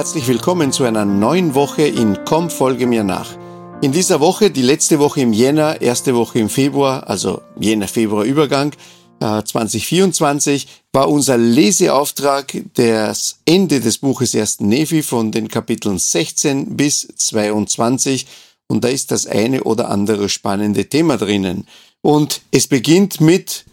[0.00, 3.36] Herzlich willkommen zu einer neuen Woche in Komm, folge mir nach.
[3.82, 8.72] In dieser Woche, die letzte Woche im Jänner, erste Woche im Februar, also Jänner-Februar-Übergang
[9.20, 14.60] äh, 2024, war unser Leseauftrag das Ende des Buches 1.
[14.60, 18.26] Nephi von den Kapiteln 16 bis 22
[18.68, 21.66] und da ist das eine oder andere spannende Thema drinnen.
[22.00, 23.66] Und es beginnt mit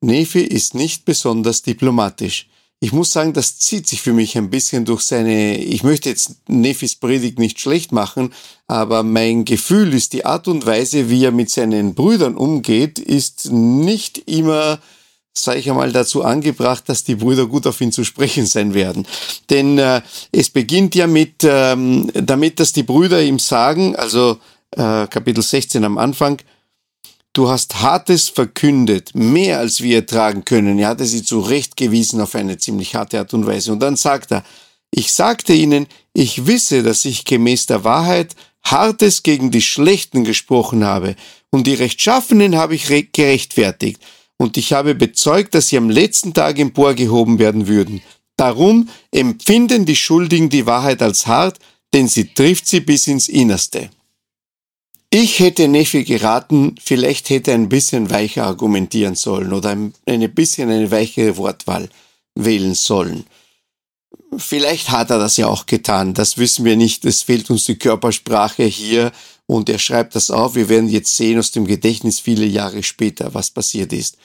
[0.00, 2.46] Nephi ist nicht besonders diplomatisch
[2.82, 6.34] ich muss sagen, das zieht sich für mich ein bisschen durch seine, ich möchte jetzt
[6.48, 8.34] Nefis Predigt nicht schlecht machen,
[8.66, 13.52] aber mein Gefühl ist, die Art und Weise, wie er mit seinen Brüdern umgeht, ist
[13.52, 14.80] nicht immer,
[15.32, 19.06] sage ich einmal, dazu angebracht, dass die Brüder gut auf ihn zu sprechen sein werden.
[19.48, 20.02] Denn äh,
[20.32, 24.38] es beginnt ja mit, ähm, damit, dass die Brüder ihm sagen, also
[24.72, 26.42] äh, Kapitel 16 am Anfang,
[27.34, 30.78] Du hast Hartes verkündet, mehr als wir ertragen können.
[30.78, 33.72] Er hatte sie zurechtgewiesen auf eine ziemlich harte Art und Weise.
[33.72, 34.44] Und dann sagt er,
[34.90, 40.84] ich sagte ihnen, ich wisse, dass ich gemäß der Wahrheit Hartes gegen die Schlechten gesprochen
[40.84, 41.16] habe,
[41.50, 44.00] und die Rechtschaffenen habe ich gerechtfertigt,
[44.36, 48.02] und ich habe bezeugt, dass sie am letzten Tag emporgehoben werden würden.
[48.36, 51.58] Darum empfinden die Schuldigen die Wahrheit als hart,
[51.94, 53.90] denn sie trifft sie bis ins Innerste.
[55.14, 59.92] Ich hätte Neffi geraten, vielleicht hätte er ein bisschen weicher argumentieren sollen oder ein,
[60.34, 61.90] bisschen eine weichere Wortwahl
[62.34, 63.26] wählen sollen.
[64.38, 67.76] Vielleicht hat er das ja auch getan, das wissen wir nicht, es fehlt uns die
[67.76, 69.12] Körpersprache hier
[69.44, 73.34] und er schreibt das auf, wir werden jetzt sehen aus dem Gedächtnis viele Jahre später,
[73.34, 74.16] was passiert ist.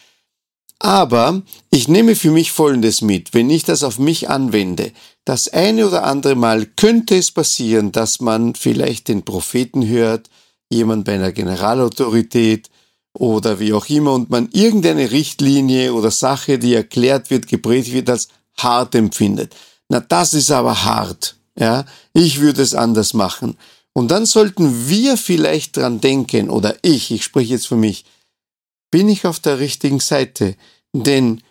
[0.80, 4.94] Aber ich nehme für mich Folgendes mit, wenn ich das auf mich anwende.
[5.26, 10.30] Das eine oder andere Mal könnte es passieren, dass man vielleicht den Propheten hört,
[10.70, 12.70] jemand bei einer Generalautorität
[13.14, 18.10] oder wie auch immer und man irgendeine Richtlinie oder Sache, die erklärt wird, gepredigt wird,
[18.10, 19.56] als hart empfindet.
[19.90, 21.36] Na, das ist aber hart.
[21.58, 23.58] Ja, ich würde es anders machen.
[23.94, 28.06] Und dann sollten wir vielleicht dran denken, oder ich, ich spreche jetzt für mich,
[28.92, 30.56] bin ich auf der richtigen Seite?
[30.94, 31.42] Denn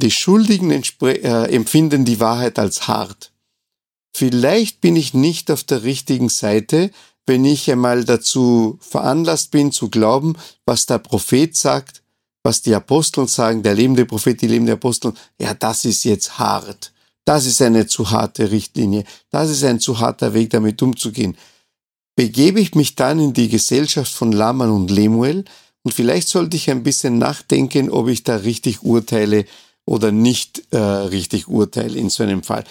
[0.00, 3.30] die Schuldigen äh, empfinden die Wahrheit als hart.
[4.14, 6.90] Vielleicht bin ich nicht auf der richtigen Seite,
[7.26, 10.34] wenn ich einmal dazu veranlasst bin zu glauben,
[10.66, 12.02] was der Prophet sagt,
[12.42, 16.92] was die Apostel sagen, der lebende Prophet, die lebende Apostel, ja, das ist jetzt hart.
[17.24, 19.04] Das ist eine zu harte Richtlinie.
[19.30, 21.36] Das ist ein zu harter Weg, damit umzugehen.
[22.16, 25.44] Begebe ich mich dann in die Gesellschaft von Laman und Lemuel
[25.82, 29.46] und vielleicht sollte ich ein bisschen nachdenken, ob ich da richtig urteile
[29.84, 32.64] oder nicht äh, richtig urteile in so einem Fall.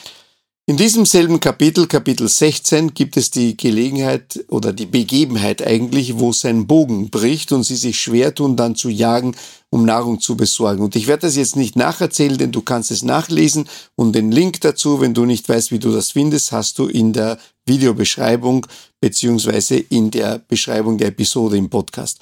[0.71, 6.31] In diesem selben Kapitel, Kapitel 16, gibt es die Gelegenheit oder die Begebenheit eigentlich, wo
[6.31, 9.35] sein Bogen bricht und sie sich schwer tun, dann zu jagen,
[9.69, 10.81] um Nahrung zu besorgen.
[10.81, 13.67] Und ich werde das jetzt nicht nacherzählen, denn du kannst es nachlesen
[13.97, 17.11] und den Link dazu, wenn du nicht weißt, wie du das findest, hast du in
[17.11, 18.65] der Videobeschreibung
[19.01, 22.19] beziehungsweise in der Beschreibung der Episode im Podcast.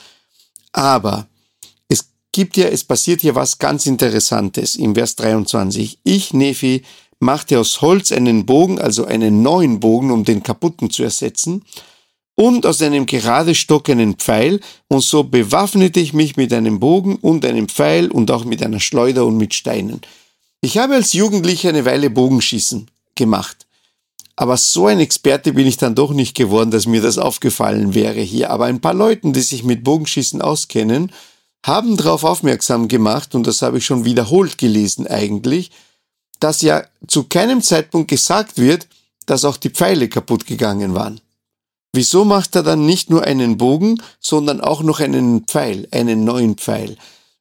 [0.72, 1.28] Aber
[1.88, 6.00] es gibt ja, es passiert hier was ganz Interessantes im Vers 23.
[6.04, 6.82] Ich, Nephi,
[7.20, 11.64] machte aus Holz einen Bogen, also einen neuen Bogen, um den kaputten zu ersetzen,
[12.36, 17.18] und aus einem gerade Stock einen Pfeil, und so bewaffnete ich mich mit einem Bogen
[17.18, 20.02] und einem Pfeil und auch mit einer Schleuder und mit Steinen.
[20.62, 23.66] Ich habe als Jugendlicher eine Weile Bogenschießen gemacht.
[24.38, 28.22] Aber so ein Experte bin ich dann doch nicht geworden, dass mir das aufgefallen wäre
[28.22, 28.52] hier.
[28.52, 31.12] Aber ein paar Leuten, die sich mit Bogenschießen auskennen,
[31.66, 35.72] haben darauf aufmerksam gemacht, und das habe ich schon wiederholt gelesen eigentlich,
[36.40, 38.88] dass ja zu keinem Zeitpunkt gesagt wird,
[39.26, 41.22] dass auch die Pfeile kaputt gegangen waren.
[41.94, 46.56] Wieso macht er dann nicht nur einen Bogen, sondern auch noch einen Pfeil, einen neuen
[46.56, 46.98] Pfeil?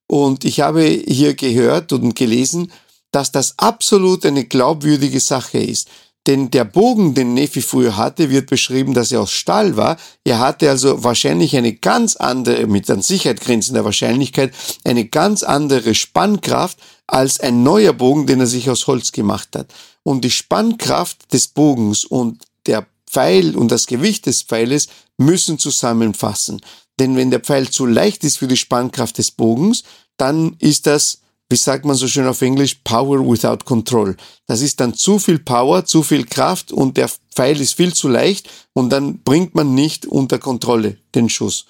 [0.06, 2.72] Und ich habe hier gehört und gelesen,
[3.12, 5.88] dass das absolut eine glaubwürdige Sache ist.
[6.26, 9.96] Denn der Bogen, den Nephi früher hatte, wird beschrieben, dass er aus Stahl war.
[10.24, 14.52] Er hatte also wahrscheinlich eine ganz andere, mit an Sicherheit grenzender Wahrscheinlichkeit,
[14.84, 16.78] eine ganz andere Spannkraft
[17.08, 19.74] als ein neuer Bogen, den er sich aus Holz gemacht hat.
[20.04, 26.60] Und die Spannkraft des Bogens und der Pfeil und das Gewicht des Pfeiles müssen zusammenfassen.
[27.00, 29.82] Denn wenn der Pfeil zu leicht ist für die Spannkraft des Bogens,
[30.16, 31.18] dann ist das
[31.50, 34.16] wie sagt man so schön auf Englisch, Power without Control.
[34.46, 38.08] Das ist dann zu viel Power, zu viel Kraft und der Pfeil ist viel zu
[38.08, 41.64] leicht und dann bringt man nicht unter Kontrolle den Schuss.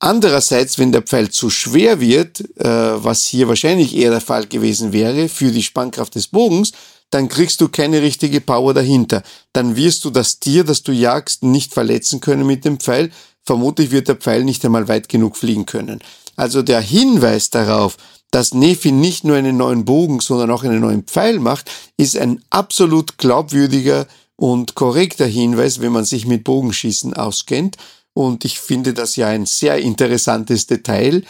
[0.00, 4.94] Andererseits, wenn der Pfeil zu schwer wird, äh, was hier wahrscheinlich eher der Fall gewesen
[4.94, 6.72] wäre für die Spannkraft des Bogens,
[7.10, 9.22] dann kriegst du keine richtige Power dahinter.
[9.52, 13.10] Dann wirst du das Tier, das du jagst, nicht verletzen können mit dem Pfeil.
[13.44, 16.00] Vermutlich wird der Pfeil nicht einmal weit genug fliegen können.
[16.34, 17.98] Also der Hinweis darauf,
[18.30, 22.42] dass Nephi nicht nur einen neuen Bogen, sondern auch einen neuen Pfeil macht, ist ein
[22.48, 24.06] absolut glaubwürdiger
[24.36, 27.76] und korrekter Hinweis, wenn man sich mit Bogenschießen auskennt.
[28.14, 31.22] Und ich finde das ja ein sehr interessantes Detail,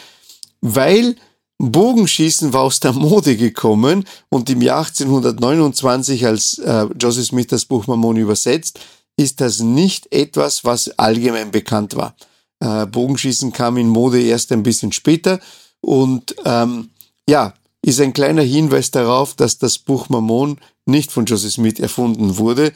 [0.61, 1.15] weil
[1.57, 7.65] Bogenschießen war aus der Mode gekommen und im Jahr 1829, als äh, Joseph Smith das
[7.65, 8.79] Buch Mammon übersetzt,
[9.15, 12.15] ist das nicht etwas, was allgemein bekannt war.
[12.59, 15.39] Äh, Bogenschießen kam in Mode erst ein bisschen später
[15.81, 16.89] und ähm,
[17.29, 17.53] ja,
[17.83, 22.73] ist ein kleiner Hinweis darauf, dass das Buch Mammon nicht von Joseph Smith erfunden wurde,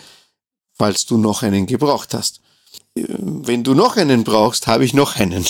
[0.74, 2.42] falls du noch einen gebraucht hast.
[2.96, 5.46] Wenn du noch einen brauchst, habe ich noch einen.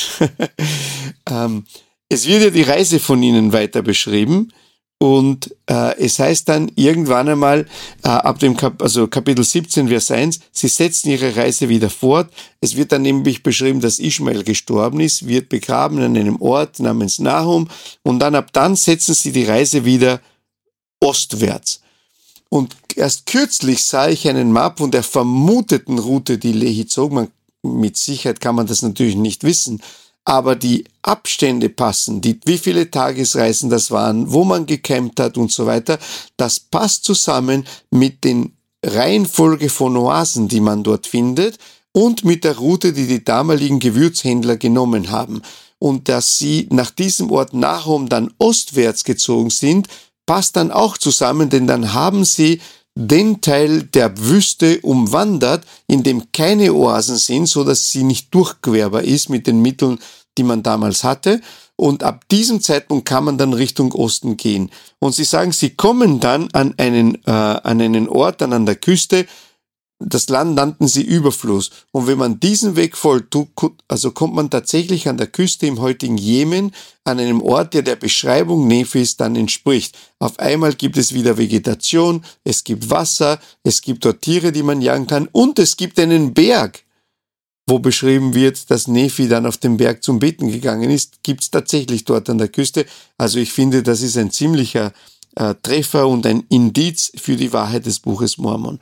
[1.29, 1.65] ähm,
[2.09, 4.51] es wird ja die Reise von ihnen weiter beschrieben
[4.97, 7.67] und äh, es heißt dann irgendwann einmal
[8.03, 12.31] äh, ab dem Kap also Kapitel 17, Vers 1, sie setzen ihre Reise wieder fort.
[12.61, 17.19] Es wird dann nämlich beschrieben, dass Ishmael gestorben ist, wird begraben an einem Ort namens
[17.19, 17.67] Nahum
[18.03, 20.21] und dann ab dann setzen sie die Reise wieder
[21.01, 21.81] ostwärts.
[22.49, 27.11] Und erst kürzlich sah ich einen Map von der vermuteten Route, die Lehi zog.
[27.11, 27.27] Man,
[27.65, 29.81] mit Sicherheit kann man das natürlich nicht wissen
[30.25, 35.51] aber die Abstände passen, die, wie viele Tagesreisen das waren, wo man gecampt hat und
[35.51, 35.99] so weiter,
[36.35, 41.59] das passt zusammen mit den Reihenfolge von Oasen, die man dort findet
[41.91, 45.43] und mit der Route, die die damaligen Gewürzhändler genommen haben.
[45.77, 49.87] Und dass sie nach diesem Ort Nahum dann ostwärts gezogen sind,
[50.25, 52.61] passt dann auch zusammen, denn dann haben sie
[52.95, 59.03] den Teil der Wüste umwandert, in dem keine Oasen sind, so dass sie nicht durchquerbar
[59.03, 59.99] ist mit den Mitteln,
[60.37, 61.41] die man damals hatte.
[61.75, 64.71] Und ab diesem Zeitpunkt kann man dann Richtung Osten gehen.
[64.99, 68.77] Und sie sagen, sie kommen dann an einen, äh, an einen Ort, dann an der
[68.77, 69.25] Küste,
[69.99, 71.71] das Land nannten sie Überfluss.
[71.91, 73.35] Und wenn man diesen Weg folgt,
[73.87, 76.71] also kommt man tatsächlich an der Küste im heutigen Jemen
[77.05, 79.97] an einem Ort, der der Beschreibung Nephis dann entspricht.
[80.19, 84.81] Auf einmal gibt es wieder Vegetation, es gibt Wasser, es gibt dort Tiere, die man
[84.81, 86.83] jagen kann und es gibt einen Berg,
[87.67, 91.51] wo beschrieben wird, dass Nephi dann auf den Berg zum Beten gegangen ist, gibt es
[91.51, 92.85] tatsächlich dort an der Küste.
[93.17, 94.93] Also ich finde, das ist ein ziemlicher
[95.35, 98.79] äh, Treffer und ein Indiz für die Wahrheit des Buches Mormon.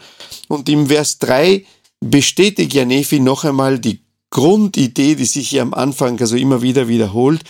[0.47, 1.65] Und im Vers 3
[2.00, 6.88] bestätigt ja Nephi noch einmal die Grundidee, die sich hier am Anfang also immer wieder
[6.88, 7.44] wiederholt,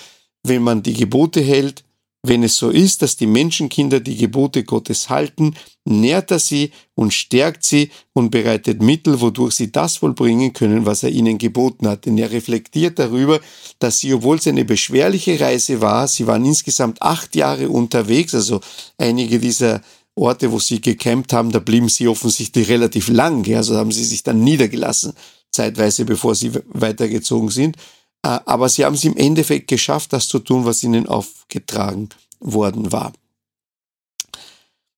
[0.44, 1.84] wenn man die Gebote hält,
[2.26, 7.14] wenn es so ist, dass die Menschenkinder die Gebote Gottes halten, nährt er sie und
[7.14, 12.06] stärkt sie und bereitet Mittel, wodurch sie das vollbringen können, was er ihnen geboten hat.
[12.06, 13.42] Denn er reflektiert darüber,
[13.80, 18.62] dass sie, obwohl es eine beschwerliche Reise war, sie waren insgesamt acht Jahre unterwegs, also
[18.98, 19.82] einige dieser
[20.16, 24.24] Orte, wo sie gecampt haben, da blieben sie offensichtlich relativ lang, also haben sie sich
[24.24, 25.14] dann niedergelassen,
[25.52, 27.76] zeitweise bevor sie weitergezogen sind.
[28.24, 32.10] Äh, aber sie haben es im Endeffekt geschafft, das zu tun, was ihnen aufgetragen
[32.40, 33.14] worden war.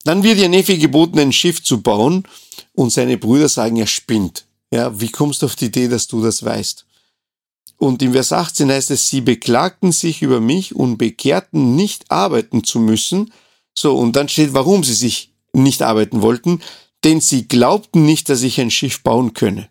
[0.03, 2.23] Dann wird ihr Neffe geboten, ein Schiff zu bauen
[2.73, 4.45] und seine Brüder sagen, er spinnt.
[4.71, 6.85] Ja, wie kommst du auf die Idee, dass du das weißt?
[7.77, 12.63] Und im Vers 18 heißt es, sie beklagten sich über mich und bekehrten, nicht arbeiten
[12.63, 13.33] zu müssen.
[13.73, 16.61] So, und dann steht, warum sie sich nicht arbeiten wollten,
[17.03, 19.69] denn sie glaubten nicht, dass ich ein Schiff bauen könne.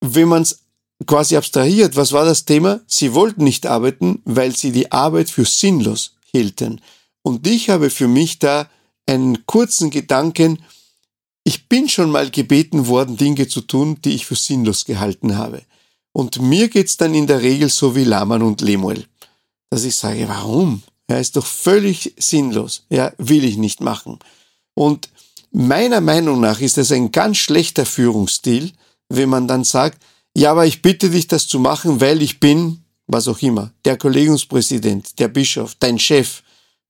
[0.00, 0.64] Wenn man es
[1.06, 2.80] quasi abstrahiert, was war das Thema?
[2.86, 6.80] Sie wollten nicht arbeiten, weil sie die Arbeit für sinnlos hielten.
[7.22, 8.68] Und ich habe für mich da
[9.06, 10.62] einen kurzen Gedanken,
[11.44, 15.62] ich bin schon mal gebeten worden, Dinge zu tun, die ich für sinnlos gehalten habe.
[16.12, 19.06] Und mir geht's dann in der Regel so wie Laman und Lemuel,
[19.70, 20.82] dass ich sage, warum?
[21.06, 22.84] Er ist doch völlig sinnlos.
[22.90, 24.18] Ja, will ich nicht machen.
[24.74, 25.08] Und
[25.50, 28.72] meiner Meinung nach ist das ein ganz schlechter Führungsstil,
[29.08, 30.02] wenn man dann sagt,
[30.36, 33.96] ja, aber ich bitte dich, das zu machen, weil ich bin, was auch immer, der
[33.96, 36.42] Kollegiumspräsident, der Bischof, dein Chef,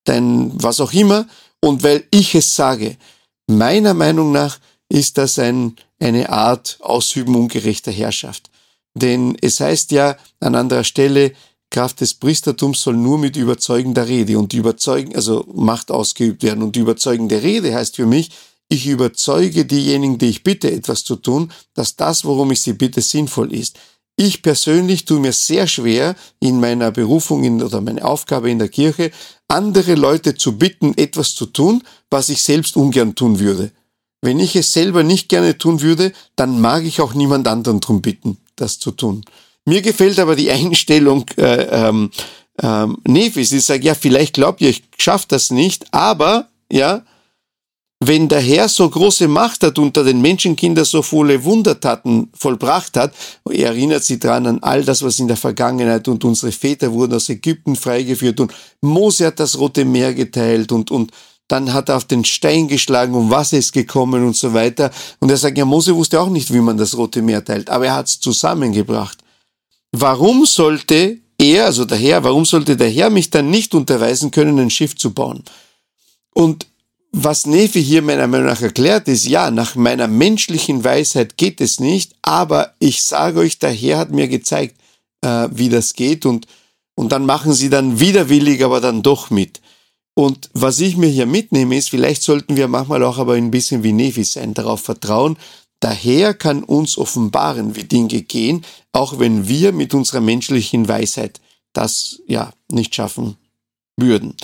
[0.05, 1.27] dein was auch immer,
[1.61, 2.97] und weil ich es sage.
[3.47, 8.51] Meiner Meinung nach ist das ein, eine Art Ausüben ungerechter Herrschaft.
[8.95, 11.33] Denn es heißt ja an anderer Stelle,
[11.71, 16.63] Kraft des Priestertums soll nur mit überzeugender Rede und überzeugen, also Macht ausgeübt werden.
[16.63, 18.31] Und die überzeugende Rede heißt für mich,
[18.69, 23.01] ich überzeuge diejenigen, die ich bitte, etwas zu tun, dass das, worum ich sie bitte,
[23.01, 23.79] sinnvoll ist.
[24.17, 28.69] Ich persönlich tue mir sehr schwer, in meiner Berufung in, oder meine Aufgabe in der
[28.69, 29.11] Kirche,
[29.47, 33.71] andere Leute zu bitten, etwas zu tun, was ich selbst ungern tun würde.
[34.21, 38.03] Wenn ich es selber nicht gerne tun würde, dann mag ich auch niemand anderen darum
[38.03, 39.25] bitten, das zu tun.
[39.65, 42.11] Mir gefällt aber die Einstellung äh, ähm,
[42.61, 43.53] ähm, Nevis.
[43.53, 47.05] Ich sage, ja, vielleicht glaubt ihr, ich schaffe das nicht, aber ja,
[48.01, 53.13] wenn der Herr so große Macht hat, unter den Menschenkindern so viele Wundertaten vollbracht hat,
[53.51, 57.15] er erinnert sie dran an all das, was in der Vergangenheit und unsere Väter wurden
[57.15, 61.11] aus Ägypten freigeführt und Mose hat das Rote Meer geteilt und, und
[61.49, 64.91] dann hat er auf den Stein geschlagen und Wasser ist gekommen und so weiter.
[65.19, 67.87] Und er sagt, ja, Mose wusste auch nicht, wie man das Rote Meer teilt, aber
[67.87, 69.19] er hat es zusammengebracht.
[69.91, 74.59] Warum sollte er, also der Herr, warum sollte der Herr mich dann nicht unterweisen können,
[74.59, 75.43] ein Schiff zu bauen?
[76.35, 76.67] Und
[77.13, 81.81] was Nefi hier meiner Meinung nach erklärt, ist, ja, nach meiner menschlichen Weisheit geht es
[81.81, 84.77] nicht, aber ich sage euch, der Herr hat mir gezeigt,
[85.23, 86.47] äh, wie das geht und,
[86.95, 89.61] und dann machen sie dann widerwillig, aber dann doch mit.
[90.15, 93.85] Und was ich mir hier mitnehme, ist, vielleicht sollten wir manchmal auch aber ein bisschen
[93.85, 95.39] wie Nefi sein, darauf vertrauen,
[95.81, 101.41] der Herr kann uns offenbaren, wie Dinge gehen, auch wenn wir mit unserer menschlichen Weisheit
[101.73, 103.37] das ja nicht schaffen
[103.97, 104.35] würden.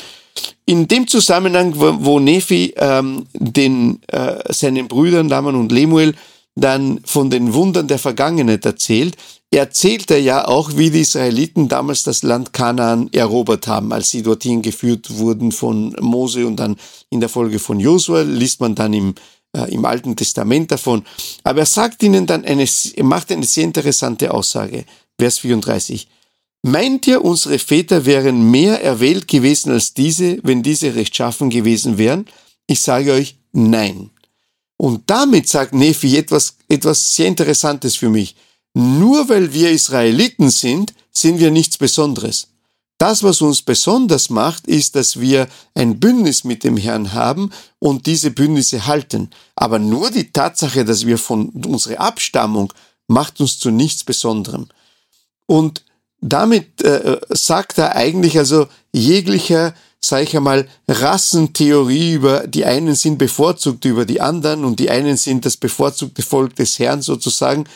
[0.66, 6.14] In dem Zusammenhang, wo, wo Nephi ähm, den, äh, seinen Brüdern Laman und Lemuel
[6.56, 9.16] dann von den Wundern der Vergangenheit erzählt,
[9.50, 14.22] erzählt er ja auch, wie die Israeliten damals das Land Kanaan erobert haben, als sie
[14.22, 16.76] dorthin geführt wurden von Mose und dann
[17.10, 19.14] in der Folge von Josua, liest man dann im,
[19.56, 21.04] äh, im Alten Testament davon.
[21.42, 22.66] Aber er sagt ihnen dann eine,
[23.02, 24.84] macht eine sehr interessante Aussage.
[25.18, 26.08] Vers 34.
[26.66, 32.25] Meint ihr, unsere Väter wären mehr erwählt gewesen als diese, wenn diese rechtschaffen gewesen wären?
[32.66, 34.09] Ich sage euch, nein.
[34.78, 38.35] Und damit sagt Nephi etwas, etwas sehr Interessantes für mich.
[38.73, 42.49] Nur weil wir Israeliten sind, sind wir nichts Besonderes.
[42.97, 48.06] Das, was uns besonders macht, ist, dass wir ein Bündnis mit dem Herrn haben und
[48.06, 49.28] diese Bündnisse halten.
[49.54, 52.73] Aber nur die Tatsache, dass wir von unserer Abstammung,
[53.06, 54.68] macht uns zu nichts Besonderem.
[55.44, 55.85] Und
[56.26, 63.18] damit äh, sagt er eigentlich also jeglicher, sage ich einmal, Rassentheorie über die einen sind
[63.18, 67.66] bevorzugt über die anderen und die einen sind das bevorzugte Volk des Herrn sozusagen,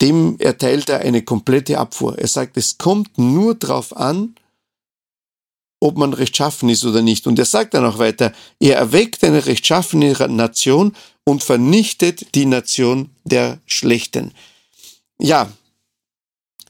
[0.00, 2.16] dem erteilt er eine komplette Abfuhr.
[2.16, 4.36] Er sagt, es kommt nur darauf an,
[5.80, 7.26] ob man rechtschaffen ist oder nicht.
[7.26, 13.10] Und er sagt dann auch weiter, er erweckt eine rechtschaffene Nation und vernichtet die Nation
[13.24, 14.32] der Schlechten.
[15.18, 15.50] Ja,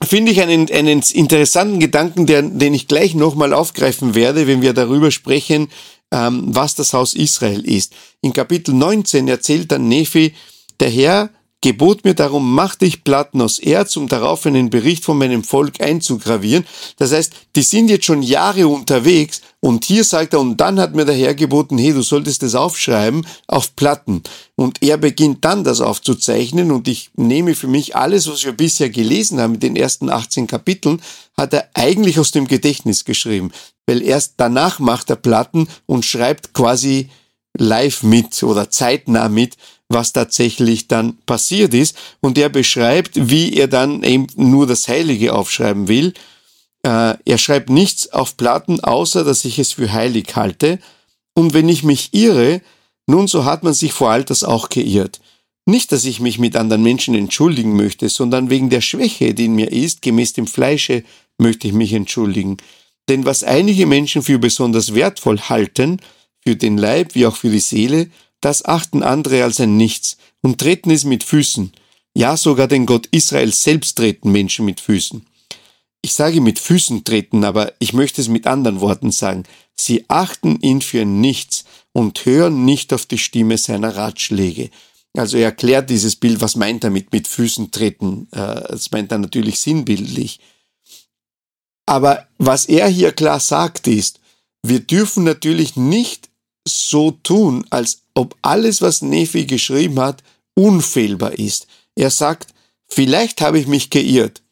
[0.07, 4.73] finde ich einen, einen interessanten Gedanken, der, den ich gleich nochmal aufgreifen werde, wenn wir
[4.73, 5.69] darüber sprechen,
[6.11, 7.95] ähm, was das Haus Israel ist.
[8.21, 10.35] In Kapitel 19 erzählt dann Nephi,
[10.81, 11.31] der Herr
[11.63, 15.81] gebot mir darum, mach dich Platten aus Erz, um darauf einen Bericht von meinem Volk
[15.81, 16.67] einzugravieren.
[16.99, 20.95] Das heißt, die sind jetzt schon Jahre unterwegs und hier sagt er, und dann hat
[20.95, 24.23] mir der Herr geboten, hey, du solltest das aufschreiben auf Platten.
[24.57, 28.91] Und er beginnt dann das aufzuzeichnen und ich nehme für mich alles, was wir bisher
[28.91, 31.01] gelesen haben, in den ersten 18 Kapiteln,
[31.37, 33.53] hat er eigentlich aus dem Gedächtnis geschrieben.
[33.87, 37.09] Weil erst danach macht er Platten und schreibt quasi
[37.57, 39.57] live mit oder zeitnah mit,
[39.93, 41.97] was tatsächlich dann passiert ist.
[42.21, 46.15] Und er beschreibt, wie er dann eben nur das Heilige aufschreiben will.
[46.85, 50.79] Äh, er schreibt nichts auf Platten, außer dass ich es für heilig halte.
[51.35, 52.61] Und wenn ich mich irre,
[53.07, 55.21] nun so hat man sich vor Alters auch geirrt.
[55.65, 59.55] Nicht, dass ich mich mit anderen Menschen entschuldigen möchte, sondern wegen der Schwäche, die in
[59.55, 61.05] mir ist, gemäß dem Fleische,
[61.39, 62.57] möchte ich mich entschuldigen.
[63.09, 66.01] Denn was einige Menschen für besonders wertvoll halten,
[66.45, 68.09] für den Leib wie auch für die Seele,
[68.43, 71.73] das achten andere als ein Nichts und treten es mit Füßen.
[72.15, 75.25] Ja, sogar den Gott Israel selbst treten Menschen mit Füßen.
[76.03, 79.45] Ich sage mit Füßen treten, aber ich möchte es mit anderen Worten sagen.
[79.75, 84.71] Sie achten ihn für nichts und hören nicht auf die Stimme seiner Ratschläge.
[85.17, 88.29] Also er erklärt dieses Bild, was meint er mit mit Füßen treten?
[88.33, 90.41] Äh, das meint er natürlich sinnbildlich.
[91.87, 94.21] Aber was er hier klar sagt ist,
[94.63, 96.31] wir dürfen natürlich nicht
[96.67, 100.23] so tun, als ob alles, was Nephi geschrieben hat,
[100.55, 101.67] unfehlbar ist.
[101.95, 102.55] Er sagt,
[102.87, 104.43] vielleicht habe ich mich geirrt.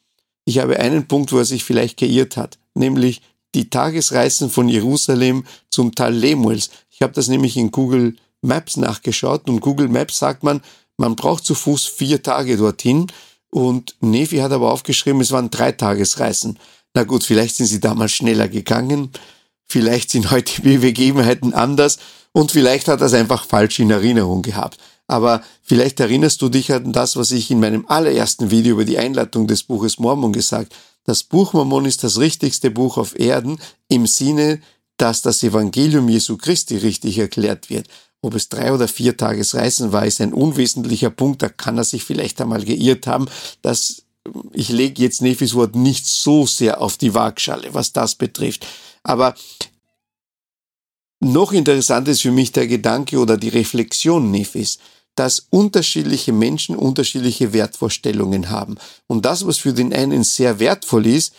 [0.45, 3.23] Ich habe einen Punkt, wo er sich vielleicht geirrt hat, nämlich
[3.55, 6.71] die Tagesreisen von Jerusalem zum Tal Lemuels.
[6.91, 10.63] Ich habe das nämlich in Google Maps nachgeschaut und Google Maps sagt man,
[10.97, 13.07] man braucht zu Fuß vier Tage dorthin
[13.51, 16.59] und Nefi hat aber aufgeschrieben, es waren drei Tagesreisen.
[16.95, 19.11] Na gut, vielleicht sind sie damals schneller gegangen.
[19.71, 21.99] Vielleicht sind heute die Begebenheiten anders
[22.33, 24.79] und vielleicht hat er es einfach falsch in Erinnerung gehabt.
[25.07, 28.99] Aber vielleicht erinnerst du dich an das, was ich in meinem allerersten Video über die
[28.99, 30.75] Einleitung des Buches Mormon gesagt.
[31.05, 34.61] Das Buch Mormon ist das richtigste Buch auf Erden im Sinne,
[34.97, 37.87] dass das Evangelium Jesu Christi richtig erklärt wird.
[38.23, 41.43] Ob es drei oder vier Tagesreisen war, ist ein unwesentlicher Punkt.
[41.43, 43.29] Da kann er sich vielleicht einmal geirrt haben.
[43.63, 44.03] Das,
[44.53, 48.67] ich lege jetzt Nefis Wort nicht so sehr auf die Waagschale, was das betrifft.
[49.03, 49.35] Aber
[51.21, 54.79] noch interessanter ist für mich der Gedanke oder die Reflexion Nefis,
[55.15, 58.77] dass unterschiedliche Menschen unterschiedliche Wertvorstellungen haben.
[59.07, 61.35] Und das, was für den einen sehr wertvoll ist,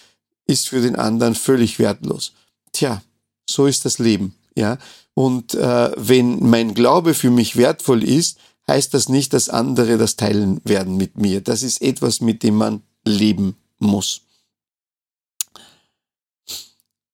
[0.46, 2.34] ist für den anderen völlig wertlos.
[2.74, 3.02] Tja,
[3.50, 4.36] so ist das Leben.
[4.56, 4.78] Ja,
[5.14, 8.38] und äh, wenn mein Glaube für mich wertvoll ist,
[8.68, 11.42] heißt das nicht, dass andere das teilen werden mit mir.
[11.42, 14.22] Das ist etwas, mit dem man leben muss.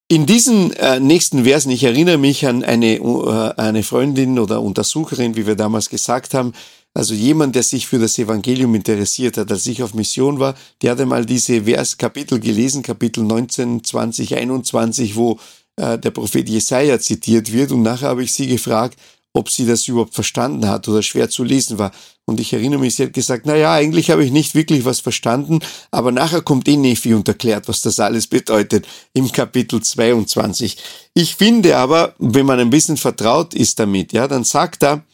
[0.09, 5.35] In diesen äh, nächsten Versen, ich erinnere mich an eine, äh, eine Freundin oder Untersucherin,
[5.35, 6.53] wie wir damals gesagt haben,
[6.93, 10.91] also jemand, der sich für das Evangelium interessiert hat, als ich auf Mission war, der
[10.91, 15.39] hat einmal diese Vers, Kapitel gelesen, Kapitel 19, 20, 21, wo
[15.75, 17.73] äh, der Prophet Jesaja zitiert wird.
[17.73, 18.97] Und nachher habe ich sie gefragt,
[19.33, 21.91] ob sie das überhaupt verstanden hat oder schwer zu lesen war.
[22.29, 24.99] Und ich erinnere mich, sie hat gesagt, na ja, eigentlich habe ich nicht wirklich was
[24.99, 25.59] verstanden,
[25.91, 30.77] aber nachher kommt eh Nephi und erklärt, was das alles bedeutet im Kapitel 22.
[31.13, 35.05] Ich finde aber, wenn man ein bisschen vertraut ist damit, ja, dann sagt er,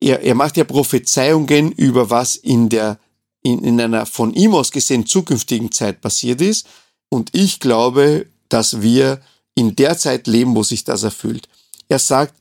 [0.00, 2.98] er, er macht ja Prophezeiungen über was in der,
[3.42, 6.66] in, in einer von ihm aus gesehen zukünftigen Zeit passiert ist.
[7.08, 9.22] Und ich glaube, dass wir
[9.54, 11.48] in der Zeit leben, wo sich das erfüllt.
[11.88, 12.34] Er sagt,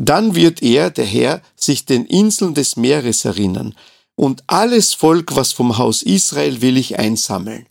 [0.00, 3.74] dann wird er, der Herr, sich den Inseln des Meeres erinnern,
[4.16, 7.66] und alles Volk, was vom Haus Israel will ich einsammeln.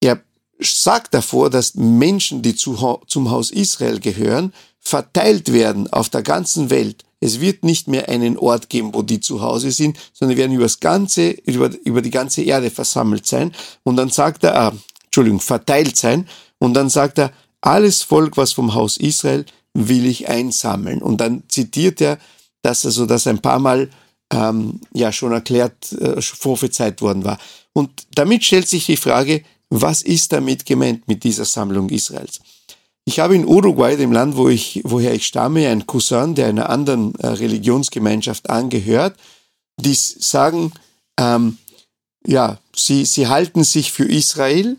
[0.00, 0.22] Er
[0.60, 6.70] sagt davor, dass Menschen, die zu, zum Haus Israel gehören, verteilt werden auf der ganzen
[6.70, 7.04] Welt.
[7.20, 10.64] Es wird nicht mehr einen Ort geben, wo die zu Hause sind, sondern werden über
[10.64, 13.54] das ganze, über, über die ganze Erde versammelt sein.
[13.84, 14.72] Und dann sagt er, ah,
[15.04, 16.28] Entschuldigung, verteilt sein.
[16.58, 21.02] Und dann sagt er, alles Volk, was vom Haus Israel, will ich einsammeln.
[21.02, 22.18] Und dann zitiert er,
[22.62, 23.90] dass also das ein paar Mal
[24.32, 27.38] ähm, ja schon erklärt, äh, prophezeit worden war.
[27.72, 32.40] Und damit stellt sich die Frage, was ist damit gemeint mit dieser Sammlung Israels?
[33.04, 36.70] Ich habe in Uruguay, dem Land, wo ich, woher ich stamme, einen Cousin, der einer
[36.70, 39.16] anderen äh, Religionsgemeinschaft angehört,
[39.80, 40.72] die sagen,
[41.18, 41.58] ähm,
[42.24, 44.76] ja, sie, sie halten sich für Israel,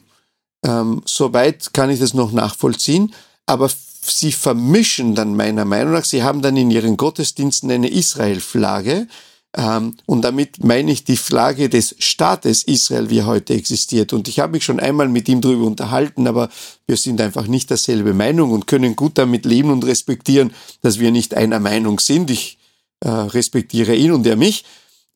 [0.66, 3.14] ähm, soweit kann ich das noch nachvollziehen.
[3.46, 3.70] Aber
[4.06, 9.08] sie vermischen dann meiner Meinung nach, sie haben dann in ihren Gottesdiensten eine Israel-Flagge.
[9.56, 14.12] Ähm, und damit meine ich die Flagge des Staates Israel, wie er heute existiert.
[14.14, 16.50] Und ich habe mich schon einmal mit ihm darüber unterhalten, aber
[16.88, 21.12] wir sind einfach nicht derselbe Meinung und können gut damit leben und respektieren, dass wir
[21.12, 22.32] nicht einer Meinung sind.
[22.32, 22.58] Ich
[23.02, 24.66] äh, respektiere ihn und er mich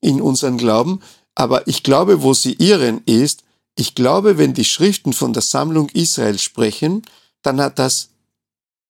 [0.00, 1.00] in unseren Glauben.
[1.34, 3.42] Aber ich glaube, wo sie irren ist,
[3.76, 7.02] ich glaube, wenn die Schriften von der Sammlung Israel sprechen,
[7.42, 8.10] dann hat das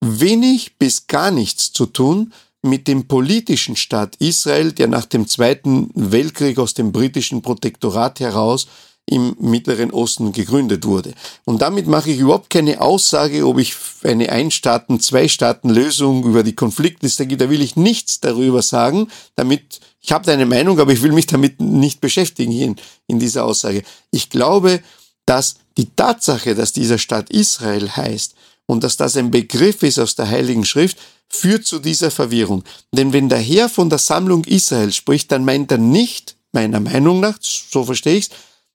[0.01, 5.89] wenig bis gar nichts zu tun mit dem politischen Staat Israel, der nach dem Zweiten
[5.93, 8.67] Weltkrieg aus dem britischen Protektorat heraus
[9.05, 11.13] im Mittleren Osten gegründet wurde.
[11.43, 17.25] Und damit mache ich überhaupt keine Aussage, ob ich eine Ein-Staaten-, Zwei-Staaten-Lösung über die Konfliktliste
[17.25, 17.41] gibt.
[17.41, 21.25] Da will ich nichts darüber sagen, damit ich habe eine Meinung, aber ich will mich
[21.25, 22.75] damit nicht beschäftigen hier in,
[23.07, 23.83] in dieser Aussage.
[24.11, 24.79] Ich glaube,
[25.25, 28.35] dass die Tatsache, dass dieser Staat Israel heißt
[28.69, 32.63] und dass das ein Begriff ist aus der Heiligen Schrift, führt zu dieser Verwirrung.
[32.91, 37.19] Denn wenn der Herr von der Sammlung Israel spricht, dann meint er nicht, meiner Meinung
[37.19, 38.31] nach, so verstehe ich es,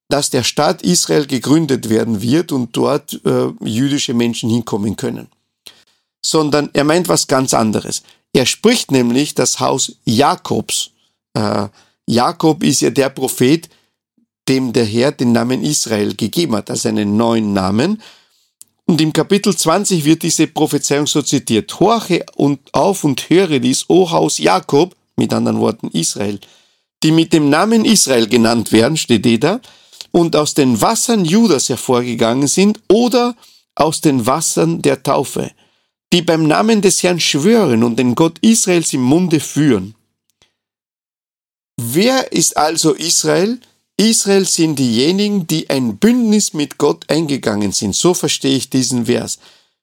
[0.09, 5.29] dass der Staat Israel gegründet werden wird und dort äh, jüdische Menschen hinkommen können.
[6.25, 8.03] Sondern er meint was ganz anderes.
[8.33, 10.91] Er spricht nämlich das Haus Jakobs
[11.35, 11.69] äh,
[12.07, 13.69] Jakob ist ja der Prophet,
[14.49, 18.03] dem der Herr den Namen Israel gegeben hat, also einen neuen Namen.
[18.87, 21.81] Und im Kapitel 20 wird diese Prophezeiung so zitiert.
[21.81, 26.39] Horche und auf und höre dies, O Haus Jakob, mit anderen Worten Israel,
[27.03, 29.61] die mit dem Namen Israel genannt werden, steht eh da,
[30.11, 33.37] und aus den Wassern Judas hervorgegangen sind oder
[33.75, 35.51] aus den Wassern der Taufe,
[36.13, 39.95] die beim Namen des Herrn schwören und den Gott Israels im Munde führen.
[41.81, 43.59] Wer ist also Israel?
[43.97, 47.95] Israel sind diejenigen, die ein Bündnis mit Gott eingegangen sind.
[47.95, 49.39] So verstehe ich diesen Vers.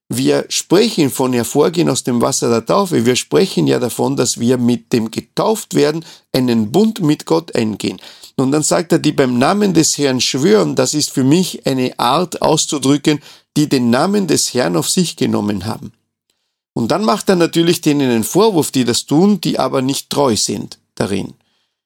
[0.09, 3.05] Wir sprechen von Hervorgehen aus dem Wasser der Taufe.
[3.05, 8.01] Wir sprechen ja davon, dass wir mit dem getauft werden einen Bund mit Gott eingehen.
[8.35, 11.97] Und dann sagt er, die beim Namen des Herrn schwören, das ist für mich eine
[11.97, 13.21] Art auszudrücken,
[13.55, 15.93] die den Namen des Herrn auf sich genommen haben.
[16.73, 20.35] Und dann macht er natürlich denen einen Vorwurf, die das tun, die aber nicht treu
[20.35, 21.35] sind darin.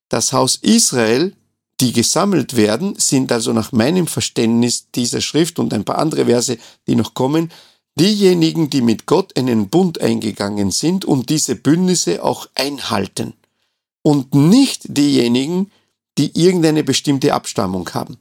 [0.09, 1.35] Das Haus Israel,
[1.81, 6.57] die gesammelt werden, sind also nach meinem Verständnis dieser Schrift und ein paar andere Verse,
[6.87, 7.51] die noch kommen,
[7.99, 13.33] diejenigen, die mit Gott einen Bund eingegangen sind und diese Bündnisse auch einhalten.
[14.03, 15.71] Und nicht diejenigen,
[16.17, 18.17] die irgendeine bestimmte Abstammung haben.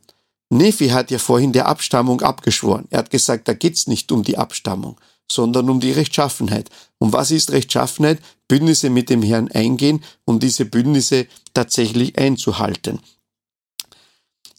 [0.50, 2.86] Nephi hat ja vorhin der Abstammung abgeschworen.
[2.90, 6.70] Er hat gesagt, da geht's nicht um die Abstammung, sondern um die Rechtschaffenheit.
[6.98, 8.18] Und was ist Rechtschaffenheit?
[8.48, 13.00] Bündnisse mit dem Herrn eingehen und diese Bündnisse tatsächlich einzuhalten.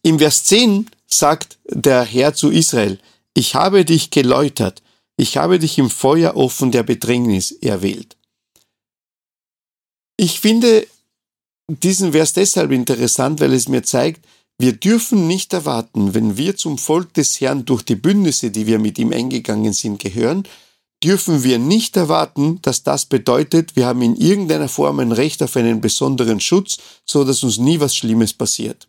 [0.06, 3.00] Im Vers 10 sagt der Herr zu Israel,
[3.34, 4.84] ich habe dich geläutert,
[5.18, 8.16] ich habe dich im Feuerofen der Bedrängnis erwählt.
[10.16, 10.86] Ich finde
[11.68, 14.24] diesen Vers deshalb interessant, weil es mir zeigt,
[14.60, 18.78] wir dürfen nicht erwarten, wenn wir zum Volk des Herrn durch die Bündnisse, die wir
[18.78, 20.48] mit ihm eingegangen sind, gehören,
[21.04, 25.56] dürfen wir nicht erwarten, dass das bedeutet, wir haben in irgendeiner Form ein Recht auf
[25.56, 28.88] einen besonderen Schutz, so dass uns nie was Schlimmes passiert.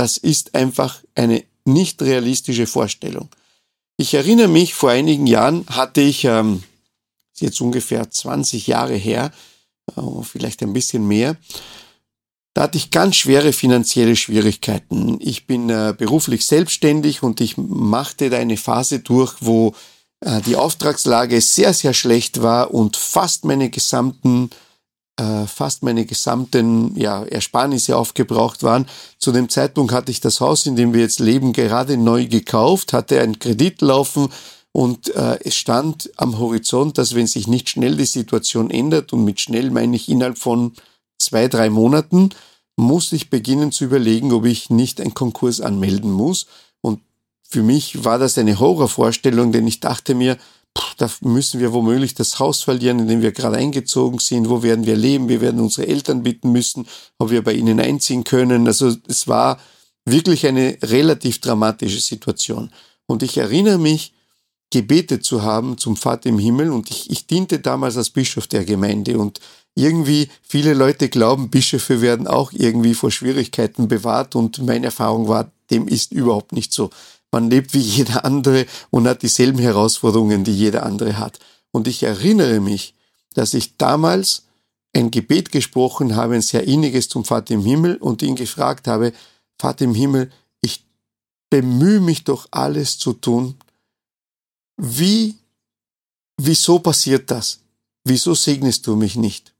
[0.00, 3.28] Das ist einfach eine nicht realistische Vorstellung.
[3.98, 6.62] Ich erinnere mich, vor einigen Jahren hatte ich, ähm,
[7.36, 9.30] jetzt ungefähr 20 Jahre her,
[9.94, 11.36] äh, vielleicht ein bisschen mehr,
[12.54, 15.18] da hatte ich ganz schwere finanzielle Schwierigkeiten.
[15.20, 19.74] Ich bin äh, beruflich selbstständig und ich machte da eine Phase durch, wo
[20.20, 24.48] äh, die Auftragslage sehr, sehr schlecht war und fast meine gesamten
[25.16, 28.86] äh, fast meine gesamten ja, Ersparnisse aufgebraucht waren.
[29.18, 32.92] Zu dem Zeitpunkt hatte ich das Haus, in dem wir jetzt leben, gerade neu gekauft,
[32.92, 34.28] hatte einen Kredit laufen
[34.72, 39.24] und äh, es stand am Horizont, dass wenn sich nicht schnell die Situation ändert, und
[39.24, 40.72] mit schnell meine ich innerhalb von
[41.18, 42.30] zwei, drei Monaten
[42.76, 46.46] muss ich beginnen zu überlegen, ob ich nicht einen Konkurs anmelden muss.
[46.80, 47.00] Und
[47.42, 50.38] für mich war das eine Horrorvorstellung, denn ich dachte mir,
[50.96, 54.48] da müssen wir womöglich das Haus verlieren, in dem wir gerade eingezogen sind.
[54.48, 55.28] Wo werden wir leben?
[55.28, 56.86] Wir werden unsere Eltern bitten müssen,
[57.18, 58.66] ob wir bei ihnen einziehen können.
[58.66, 59.58] Also es war
[60.04, 62.70] wirklich eine relativ dramatische Situation.
[63.06, 64.12] Und ich erinnere mich,
[64.70, 68.64] gebetet zu haben zum Vater im Himmel und ich, ich diente damals als Bischof der
[68.64, 69.40] Gemeinde und
[69.74, 75.50] irgendwie viele Leute glauben, Bischöfe werden auch irgendwie vor Schwierigkeiten bewahrt und meine Erfahrung war,
[75.70, 76.90] dem ist überhaupt nicht so.
[77.32, 81.38] Man lebt wie jeder andere und hat dieselben Herausforderungen, die jeder andere hat.
[81.70, 82.94] Und ich erinnere mich,
[83.34, 84.46] dass ich damals
[84.92, 89.12] ein Gebet gesprochen habe, ein sehr inniges zum Vater im Himmel und ihn gefragt habe,
[89.58, 90.84] Vater im Himmel, ich
[91.48, 93.56] bemühe mich doch alles zu tun.
[94.76, 95.36] Wie,
[96.36, 97.60] wieso passiert das?
[98.04, 99.54] Wieso segnest du mich nicht?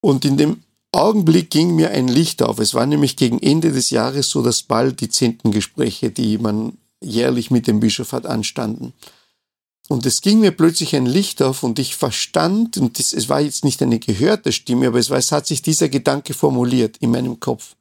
[0.00, 0.62] Und in dem
[0.92, 2.58] Augenblick ging mir ein Licht auf.
[2.58, 6.78] Es war nämlich gegen Ende des Jahres so, dass bald die zehnten Gespräche, die man
[7.00, 8.92] jährlich mit dem Bischof hat, anstanden.
[9.88, 13.40] Und es ging mir plötzlich ein Licht auf und ich verstand, und das, es war
[13.40, 17.10] jetzt nicht eine gehörte Stimme, aber es, war, es hat sich dieser Gedanke formuliert in
[17.10, 17.74] meinem Kopf.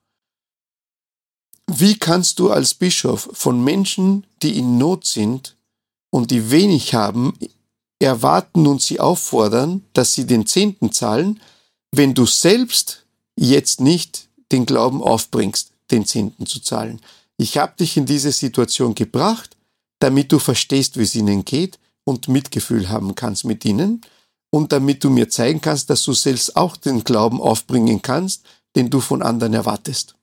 [1.67, 5.55] Wie kannst du als Bischof von Menschen, die in Not sind
[6.09, 7.37] und die wenig haben,
[7.99, 11.39] erwarten und sie auffordern, dass sie den Zehnten zahlen,
[11.91, 16.99] wenn du selbst jetzt nicht den Glauben aufbringst, den Zehnten zu zahlen.
[17.37, 19.55] Ich habe dich in diese Situation gebracht,
[19.99, 24.01] damit du verstehst, wie es ihnen geht und Mitgefühl haben kannst mit ihnen
[24.49, 28.43] und damit du mir zeigen kannst, dass du selbst auch den Glauben aufbringen kannst,
[28.75, 30.15] den du von anderen erwartest.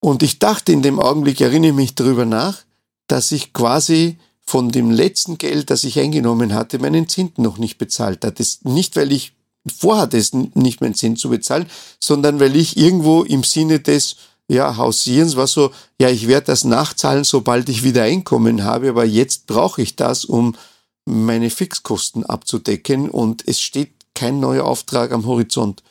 [0.00, 2.62] Und ich dachte in dem Augenblick, erinnere mich darüber nach,
[3.08, 7.78] dass ich quasi von dem letzten Geld, das ich eingenommen hatte, meinen Zehnten noch nicht
[7.78, 8.44] bezahlt hatte.
[8.62, 9.34] Nicht, weil ich
[9.66, 11.66] vorhat, es nicht mehr Sinn zu bezahlen,
[12.00, 14.16] sondern weil ich irgendwo im Sinne des
[14.48, 19.04] ja, Hausierens war so, ja, ich werde das nachzahlen, sobald ich wieder Einkommen habe, aber
[19.04, 20.54] jetzt brauche ich das, um
[21.04, 25.82] meine Fixkosten abzudecken und es steht kein neuer Auftrag am Horizont.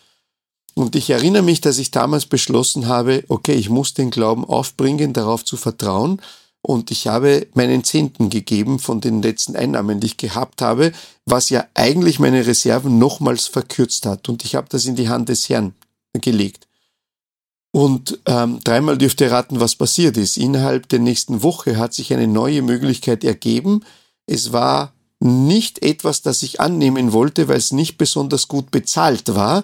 [0.74, 5.14] Und ich erinnere mich, dass ich damals beschlossen habe, okay, ich muss den Glauben aufbringen,
[5.14, 6.22] darauf zu vertrauen
[6.62, 10.92] und ich habe meinen Zehnten gegeben von den letzten Einnahmen, die ich gehabt habe,
[11.28, 14.30] was ja eigentlich meine Reserven nochmals verkürzt hat.
[14.30, 15.76] Und ich habe das in die Hand des Herrn
[16.13, 16.68] gelegt.
[17.72, 20.38] Und ähm, dreimal dürft ihr raten, was passiert ist.
[20.38, 23.84] Innerhalb der nächsten Woche hat sich eine neue Möglichkeit ergeben.
[24.26, 29.63] Es war nicht etwas, das ich annehmen wollte, weil es nicht besonders gut bezahlt war,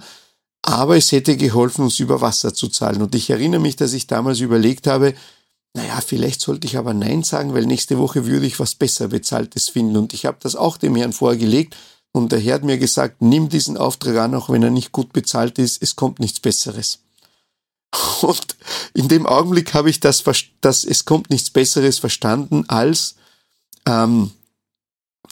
[0.61, 3.01] aber es hätte geholfen, uns über Wasser zu zahlen.
[3.01, 5.13] Und ich erinnere mich, dass ich damals überlegt habe,
[5.73, 9.69] naja, vielleicht sollte ich aber Nein sagen, weil nächste Woche würde ich was besser bezahltes
[9.69, 9.97] finden.
[9.97, 11.75] Und ich habe das auch dem Herrn vorgelegt.
[12.11, 15.13] Und der Herr hat mir gesagt, nimm diesen Auftrag an, auch wenn er nicht gut
[15.13, 16.99] bezahlt ist, es kommt nichts Besseres.
[18.21, 18.55] Und
[18.93, 20.23] in dem Augenblick habe ich das,
[20.61, 23.15] das es kommt nichts Besseres verstanden als,
[23.87, 24.29] ähm,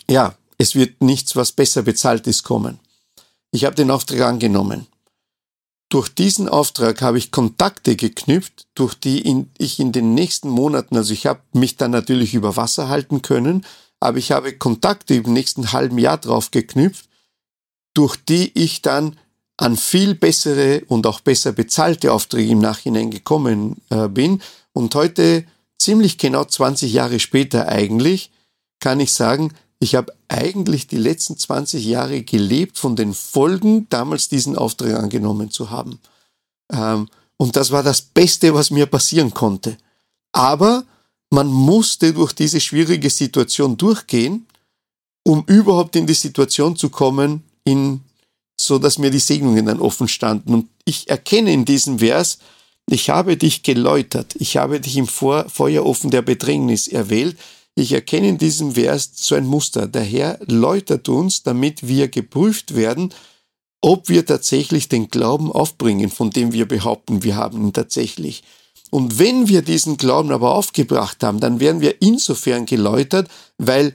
[0.10, 2.80] ja, es wird nichts, was besser bezahlt ist, kommen.
[3.51, 4.88] Ich habe den Auftrag angenommen.
[5.91, 11.12] Durch diesen Auftrag habe ich Kontakte geknüpft, durch die ich in den nächsten Monaten, also
[11.12, 13.65] ich habe mich dann natürlich über Wasser halten können,
[13.99, 17.10] aber ich habe Kontakte im nächsten halben Jahr drauf geknüpft,
[17.93, 19.17] durch die ich dann
[19.58, 24.41] an viel bessere und auch besser bezahlte Aufträge im Nachhinein gekommen äh, bin.
[24.71, 25.43] Und heute,
[25.77, 28.32] ziemlich genau 20 Jahre später eigentlich,
[28.80, 34.30] kann ich sagen, ich habe eigentlich die letzten 20 Jahre gelebt von den Folgen, damals
[34.30, 36.00] diesen Auftrag angenommen zu haben.
[36.72, 39.76] Ähm, und das war das Beste, was mir passieren konnte.
[40.34, 40.86] Aber
[41.32, 44.46] man musste durch diese schwierige Situation durchgehen,
[45.24, 48.02] um überhaupt in die Situation zu kommen, in,
[48.60, 50.54] so dass mir die Segnungen dann offen standen.
[50.54, 52.38] Und ich erkenne in diesem Vers,
[52.88, 57.36] ich habe dich geläutert, ich habe dich im Feuerofen der Bedrängnis erwählt,
[57.76, 59.88] ich erkenne in diesem Vers so ein Muster.
[59.88, 63.14] Der Herr läutert uns, damit wir geprüft werden,
[63.82, 68.44] ob wir tatsächlich den Glauben aufbringen, von dem wir behaupten, wir haben ihn tatsächlich.
[68.92, 73.94] Und wenn wir diesen Glauben aber aufgebracht haben, dann werden wir insofern geläutert, weil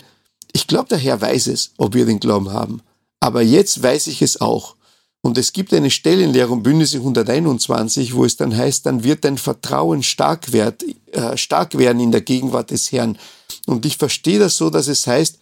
[0.53, 2.81] ich glaube, der Herr weiß es, ob wir den Glauben haben.
[3.21, 4.75] Aber jetzt weiß ich es auch.
[5.21, 9.25] Und es gibt eine Stelle in Lehrung Bündnisse 121, wo es dann heißt, dann wird
[9.25, 13.19] dein Vertrauen stark, werd, äh, stark werden in der Gegenwart des Herrn.
[13.67, 15.39] Und ich verstehe das so, dass es heißt,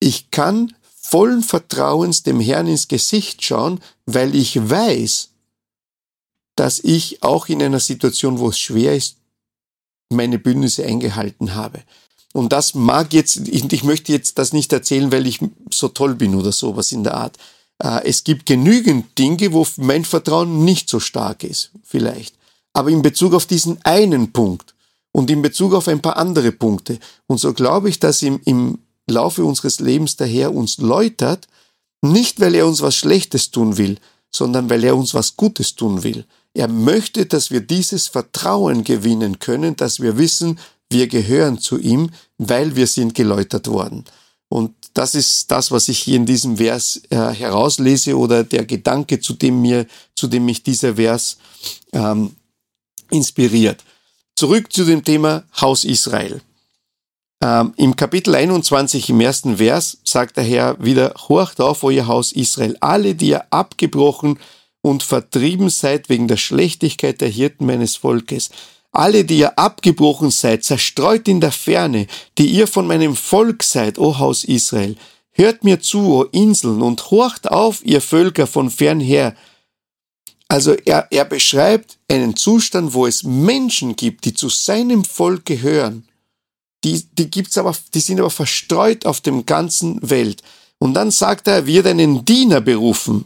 [0.00, 5.30] ich kann vollen Vertrauens dem Herrn ins Gesicht schauen, weil ich weiß,
[6.56, 9.16] dass ich auch in einer Situation, wo es schwer ist,
[10.10, 11.82] meine Bündnisse eingehalten habe.
[12.32, 16.34] Und das mag jetzt, ich, möchte jetzt das nicht erzählen, weil ich so toll bin
[16.34, 17.36] oder sowas in der Art.
[17.82, 22.34] Äh, es gibt genügend Dinge, wo mein Vertrauen nicht so stark ist, vielleicht.
[22.72, 24.74] Aber in Bezug auf diesen einen Punkt
[25.14, 26.98] und in Bezug auf ein paar andere Punkte.
[27.26, 31.46] Und so glaube ich, dass im, im Laufe unseres Lebens der Herr uns läutert,
[32.02, 33.98] nicht weil er uns was Schlechtes tun will,
[34.34, 36.24] sondern weil er uns was Gutes tun will.
[36.52, 40.58] Er möchte, dass wir dieses Vertrauen gewinnen können, dass wir wissen,
[40.90, 44.04] wir gehören zu ihm, weil wir sind geläutert worden.
[44.48, 49.20] Und das ist das, was ich hier in diesem Vers äh, herauslese oder der Gedanke,
[49.20, 51.38] zu dem mir, zu dem mich dieser Vers
[51.92, 52.34] ähm,
[53.10, 53.84] inspiriert.
[54.36, 56.40] Zurück zu dem Thema Haus Israel.
[57.42, 62.32] Ähm, Im Kapitel 21 im ersten Vers sagt der Herr wieder, horcht auf, euer Haus
[62.32, 64.38] Israel, alle, die ihr abgebrochen
[64.80, 68.50] und vertrieben seid wegen der Schlechtigkeit der Hirten meines Volkes
[68.94, 72.06] alle, die ihr abgebrochen seid, zerstreut in der Ferne,
[72.38, 74.96] die ihr von meinem Volk seid, o Haus Israel,
[75.32, 79.34] hört mir zu, o Inseln, und horcht auf, ihr Völker von fernher.
[80.48, 86.06] Also er, er beschreibt einen Zustand, wo es Menschen gibt, die zu seinem Volk gehören.
[86.84, 90.42] Die, die gibt's aber, die sind aber verstreut auf dem ganzen Welt.
[90.78, 93.24] Und dann sagt er, wird einen Diener berufen.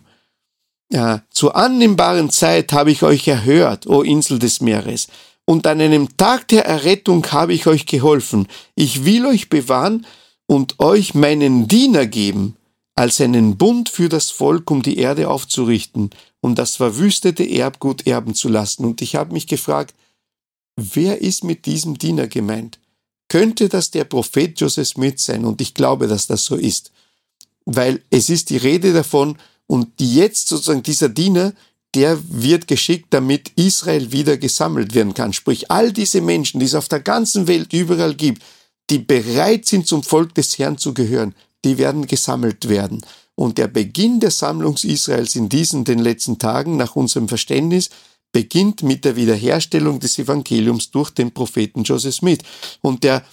[0.91, 5.09] Ja, zur annehmbaren Zeit habe ich euch erhört, o Insel des Meeres
[5.49, 8.49] und an einem Tag der Errettung habe ich euch geholfen.
[8.75, 10.05] Ich will euch bewahren
[10.47, 12.58] und euch meinen Diener geben,
[12.99, 18.35] als einen Bund für das Volk, um die Erde aufzurichten, um das verwüstete Erbgut erben
[18.35, 18.85] zu lassen.
[18.85, 19.95] Und ich habe mich gefragt,
[20.77, 22.81] wer ist mit diesem Diener gemeint?
[23.29, 25.45] Könnte das der Prophet Joseph Smith sein?
[25.45, 26.91] Und ich glaube, dass das so ist.
[27.65, 31.53] Weil es ist die Rede davon, und jetzt sozusagen dieser Diener
[31.95, 35.33] der wird geschickt, damit Israel wieder gesammelt werden kann.
[35.33, 38.43] Sprich, all diese Menschen, die es auf der ganzen Welt überall gibt,
[38.91, 43.05] die bereit sind, zum Volk des Herrn zu gehören, die werden gesammelt werden.
[43.35, 47.91] Und der Beginn der Sammlung Israels in diesen den letzten Tagen, nach unserem Verständnis,
[48.33, 52.41] beginnt mit der Wiederherstellung des Evangeliums durch den Propheten Joseph Smith.
[52.83, 53.25] Und der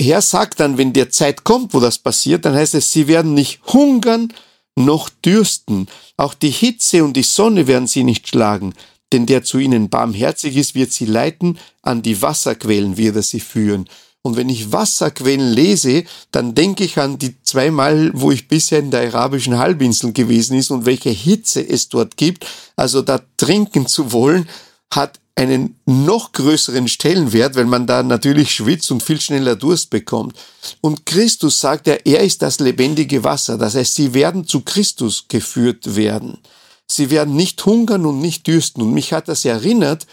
[0.00, 3.34] Herr sagt dann, wenn der Zeit kommt, wo das passiert, dann heißt es, sie werden
[3.34, 4.32] nicht hungern,
[4.74, 5.86] noch dürsten.
[6.16, 8.74] Auch die Hitze und die Sonne werden sie nicht schlagen,
[9.12, 13.40] denn der zu ihnen barmherzig ist, wird sie leiten, an die Wasserquellen wird er sie
[13.40, 13.88] führen.
[14.22, 18.92] Und wenn ich Wasserquellen lese, dann denke ich an die zweimal, wo ich bisher in
[18.92, 22.46] der arabischen Halbinsel gewesen ist und welche Hitze es dort gibt.
[22.76, 24.48] Also da trinken zu wollen,
[24.92, 30.36] hat einen noch größeren Stellenwert, weil man da natürlich schwitzt und viel schneller Durst bekommt.
[30.80, 33.58] Und Christus sagt ja, er ist das lebendige Wasser.
[33.58, 36.38] Das heißt, sie werden zu Christus geführt werden.
[36.86, 38.82] Sie werden nicht hungern und nicht dürsten.
[38.82, 40.06] Und mich hat das erinnert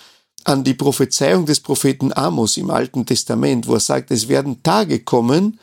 [0.45, 4.99] an die Prophezeiung des Propheten Amos im Alten Testament, wo er sagt, es werden Tage
[4.99, 5.59] kommen,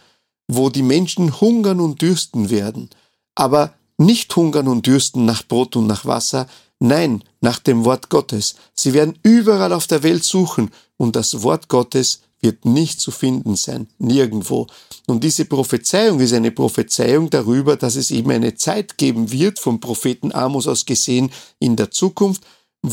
[0.48, 2.90] wo die Menschen hungern und dürsten werden.
[3.34, 6.46] Aber nicht hungern und dürsten nach Brot und nach Wasser,
[6.78, 8.56] Nein, nach dem Wort Gottes.
[8.74, 13.56] Sie werden überall auf der Welt suchen und das Wort Gottes wird nicht zu finden
[13.56, 14.66] sein, nirgendwo.
[15.06, 19.80] Und diese Prophezeiung ist eine Prophezeiung darüber, dass es eben eine Zeit geben wird, vom
[19.80, 22.44] Propheten Amos aus gesehen, in der Zukunft,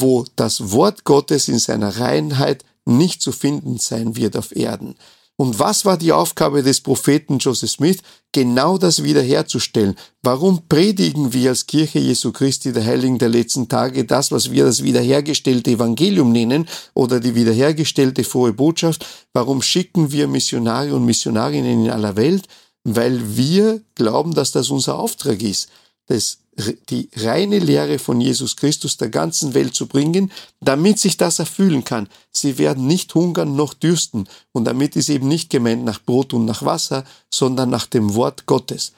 [0.02, 4.96] wo das Wort Gottes in seiner Reinheit nicht zu finden sein wird auf Erden.
[5.36, 8.00] Und was war die Aufgabe des Propheten Joseph Smith?
[8.34, 9.96] Genau das wiederherzustellen.
[10.22, 14.66] Warum predigen wir als Kirche Jesu Christi der Heiligen der letzten Tage das, was wir
[14.66, 19.06] das wiederhergestellte Evangelium nennen oder die wiederhergestellte frohe Botschaft?
[19.34, 22.48] Warum schicken wir Missionare und Missionarinnen in aller Welt?
[22.84, 25.70] weil wir glauben, dass das unser Auftrag ist,
[26.08, 26.40] das,
[26.89, 31.84] die reine Lehre von Jesus Christus der ganzen Welt zu bringen, damit sich das erfüllen
[31.84, 32.08] kann.
[32.32, 34.28] Sie werden nicht hungern noch dürsten.
[34.52, 38.46] Und damit ist eben nicht gemeint nach Brot und nach Wasser, sondern nach dem Wort
[38.46, 38.94] Gottes.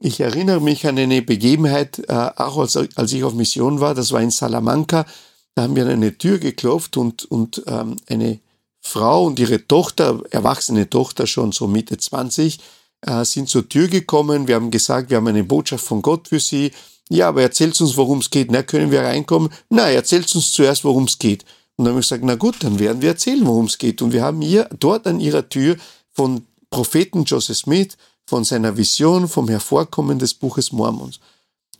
[0.00, 2.76] Ich erinnere mich an eine Begebenheit, äh, auch als,
[3.12, 5.06] ich auf Mission war, das war in Salamanca,
[5.54, 8.40] da haben wir an eine Tür geklopft und, und ähm, eine
[8.80, 12.58] Frau und ihre Tochter, erwachsene Tochter schon so Mitte 20,
[13.06, 14.48] äh, sind zur Tür gekommen.
[14.48, 16.72] Wir haben gesagt, wir haben eine Botschaft von Gott für sie.
[17.10, 18.50] Ja, aber erzählt uns, worum es geht.
[18.50, 19.50] Na, können wir reinkommen?
[19.68, 21.44] Na, erzählt uns zuerst, worum es geht.
[21.76, 24.00] Und dann haben wir gesagt, na gut, dann werden wir erzählen, worum es geht.
[24.00, 25.76] Und wir haben hier dort an ihrer Tür
[26.12, 31.20] von Propheten Joseph Smith, von seiner Vision, vom Hervorkommen des Buches Mormons.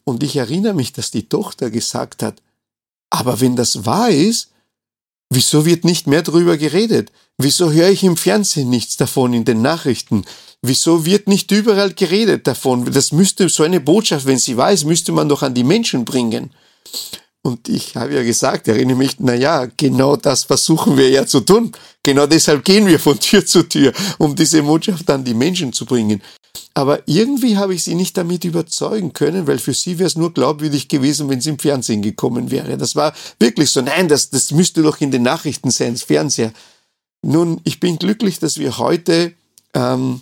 [0.05, 2.43] Und ich erinnere mich, dass die Tochter gesagt hat,
[3.09, 4.51] aber wenn das wahr ist,
[5.31, 7.11] wieso wird nicht mehr darüber geredet?
[7.39, 10.25] Wieso höre ich im Fernsehen nichts davon in den Nachrichten?
[10.63, 12.91] Wieso wird nicht überall geredet davon?
[12.93, 16.51] Das müsste so eine Botschaft, wenn sie weiß, müsste man doch an die Menschen bringen.
[17.43, 21.41] Und ich habe ja gesagt, erinnere mich, na ja, genau das versuchen wir ja zu
[21.41, 21.73] tun.
[22.03, 25.85] Genau deshalb gehen wir von Tür zu Tür, um diese Botschaft an die Menschen zu
[25.85, 26.23] bringen.
[26.75, 30.35] Aber irgendwie habe ich sie nicht damit überzeugen können, weil für sie wäre es nur
[30.35, 32.77] glaubwürdig gewesen, wenn sie im Fernsehen gekommen wäre.
[32.77, 36.53] Das war wirklich so, nein, das, das müsste doch in den Nachrichten sein, das Fernseher.
[37.23, 39.33] Nun, ich bin glücklich, dass wir heute
[39.73, 40.21] ähm,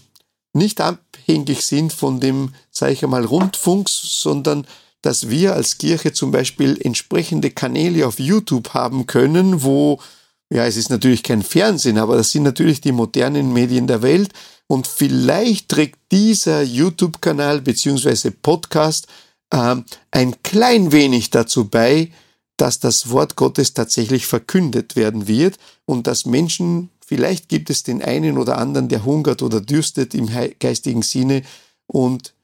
[0.53, 4.67] nicht abhängig sind von dem, sage ich einmal, Rundfunk, sondern
[5.01, 10.01] dass wir als Kirche zum Beispiel entsprechende Kanäle auf YouTube haben können, wo,
[10.53, 14.33] ja, es ist natürlich kein Fernsehen, aber das sind natürlich die modernen Medien der Welt.
[14.67, 19.07] Und vielleicht trägt dieser YouTube-Kanal beziehungsweise Podcast
[19.51, 19.77] äh,
[20.11, 22.11] ein klein wenig dazu bei,
[22.59, 28.03] dass das Wort Gottes tatsächlich verkündet werden wird und dass Menschen, vielleicht gibt es den
[28.03, 30.29] einen oder anderen, der hungert oder dürstet im
[30.61, 31.43] geistigen Sinne
[31.87, 32.35] und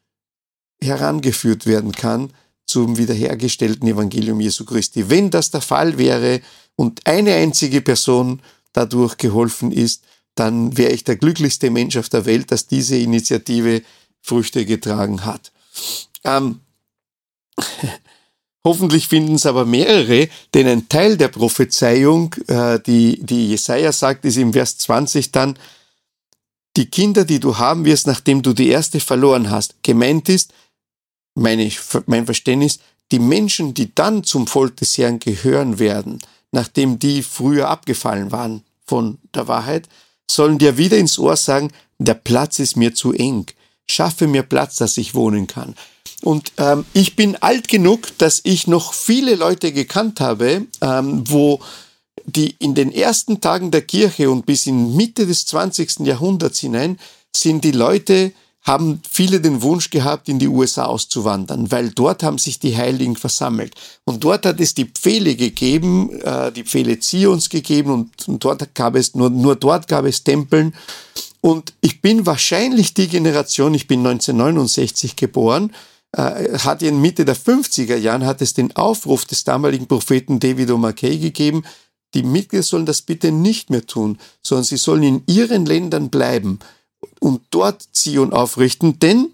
[0.83, 2.33] herangeführt werden kann
[2.65, 5.11] zum wiederhergestellten Evangelium Jesu Christi.
[5.11, 6.41] Wenn das der Fall wäre
[6.79, 8.41] und eine einzige Person
[8.73, 10.05] dadurch geholfen ist,
[10.37, 13.83] dann wäre ich der glücklichste Mensch auf der Welt, dass diese Initiative
[14.23, 15.51] Früchte getragen hat.
[16.23, 16.61] Ähm,
[18.65, 24.25] hoffentlich finden es aber mehrere, denn ein Teil der Prophezeiung, äh, die, die Jesaja sagt,
[24.25, 25.59] ist im Vers 20 dann,
[26.77, 29.75] die Kinder, die du haben wirst, nachdem du die erste verloren hast.
[29.83, 30.53] Gemeint ist,
[31.35, 31.69] meine,
[32.07, 32.79] mein Verständnis,
[33.11, 36.21] die Menschen, die dann zum Volk des Herrn gehören werden,
[36.53, 39.89] nachdem die früher abgefallen waren von der Wahrheit,
[40.31, 43.47] sollen dir wieder ins Ohr sagen, der Platz ist mir zu eng.
[43.87, 45.75] Schaffe mir Platz, dass ich wohnen kann.
[46.23, 51.61] Und ähm, ich bin alt genug, dass ich noch viele Leute gekannt habe, ähm, wo
[52.25, 56.01] die in den ersten Tagen der Kirche und bis in Mitte des 20.
[56.01, 56.99] Jahrhunderts hinein
[57.35, 58.33] sind die Leute
[58.69, 63.17] haben viele den Wunsch gehabt, in die USA auszuwandern, weil dort haben sich die Heiligen
[63.17, 63.75] versammelt.
[64.05, 68.95] Und dort hat es die Pfähle gegeben, äh, die Pfähle Zions gegeben und, dort gab
[68.95, 70.75] es, nur, nur dort gab es Tempeln.
[71.41, 75.73] Und ich bin wahrscheinlich die Generation, ich bin 1969 geboren,
[76.13, 80.71] äh, hat in Mitte der 50er Jahren hat es den Aufruf des damaligen Propheten David
[80.71, 81.65] O'Mackey gegeben,
[82.13, 86.59] die Mitglieder sollen das bitte nicht mehr tun, sondern sie sollen in ihren Ländern bleiben
[87.21, 89.33] und dort Zion aufrichten, denn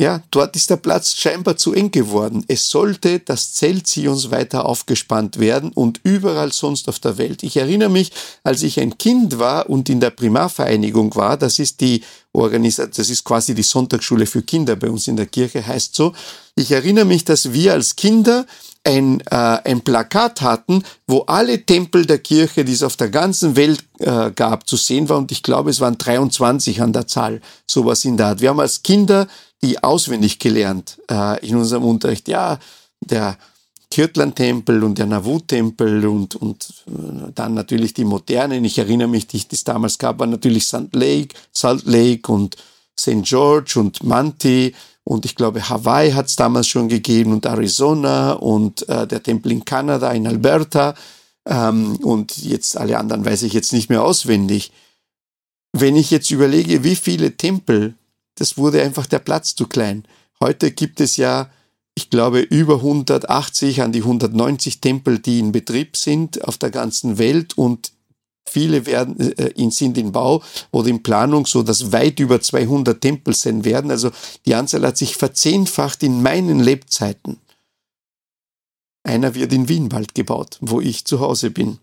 [0.00, 2.44] ja, dort ist der Platz scheinbar zu eng geworden.
[2.46, 7.42] Es sollte das Zelt Zions weiter aufgespannt werden und überall sonst auf der Welt.
[7.42, 8.12] Ich erinnere mich,
[8.44, 13.10] als ich ein Kind war und in der Primarvereinigung war, das ist die Organisation, das
[13.10, 16.12] ist quasi die Sonntagsschule für Kinder bei uns in der Kirche, heißt so.
[16.54, 18.46] Ich erinnere mich, dass wir als Kinder
[18.88, 23.54] ein, äh, ein Plakat hatten, wo alle Tempel der Kirche, die es auf der ganzen
[23.54, 25.18] Welt äh, gab, zu sehen war.
[25.18, 28.40] Und ich glaube, es waren 23 an der Zahl, sowas in der Art.
[28.40, 29.28] Wir haben als Kinder
[29.62, 32.28] die auswendig gelernt äh, in unserem Unterricht.
[32.28, 32.58] Ja,
[33.00, 33.36] der
[33.90, 38.64] Kirtland-Tempel und der Nauvoo-Tempel und, und äh, dann natürlich die modernen.
[38.64, 42.56] Ich erinnere mich, die es damals gab, war natürlich Salt Lake, Salt Lake und
[42.98, 43.22] St.
[43.22, 44.74] George und Manti
[45.08, 49.52] und ich glaube, Hawaii hat es damals schon gegeben und Arizona und äh, der Tempel
[49.52, 50.94] in Kanada, in Alberta.
[51.46, 54.70] Ähm, und jetzt alle anderen weiß ich jetzt nicht mehr auswendig.
[55.72, 57.94] Wenn ich jetzt überlege, wie viele Tempel,
[58.34, 60.04] das wurde einfach der Platz zu klein.
[60.42, 61.48] Heute gibt es ja,
[61.94, 67.16] ich glaube, über 180 an die 190 Tempel, die in Betrieb sind auf der ganzen
[67.16, 67.92] Welt und
[68.48, 73.34] Viele werden, äh, sind in Bau oder in Planung, so dass weit über 200 Tempel
[73.34, 73.90] sein werden.
[73.90, 74.10] Also
[74.46, 77.38] die Anzahl hat sich verzehnfacht in meinen Lebzeiten.
[79.04, 81.78] Einer wird in Wien bald gebaut, wo ich zu Hause bin.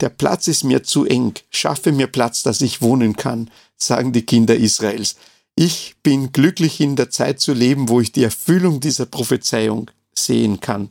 [0.00, 1.34] Der Platz ist mir zu eng.
[1.50, 5.16] Schaffe mir Platz, dass ich wohnen kann, sagen die Kinder Israels.
[5.54, 10.60] Ich bin glücklich in der Zeit zu leben, wo ich die Erfüllung dieser Prophezeiung sehen
[10.60, 10.90] kann.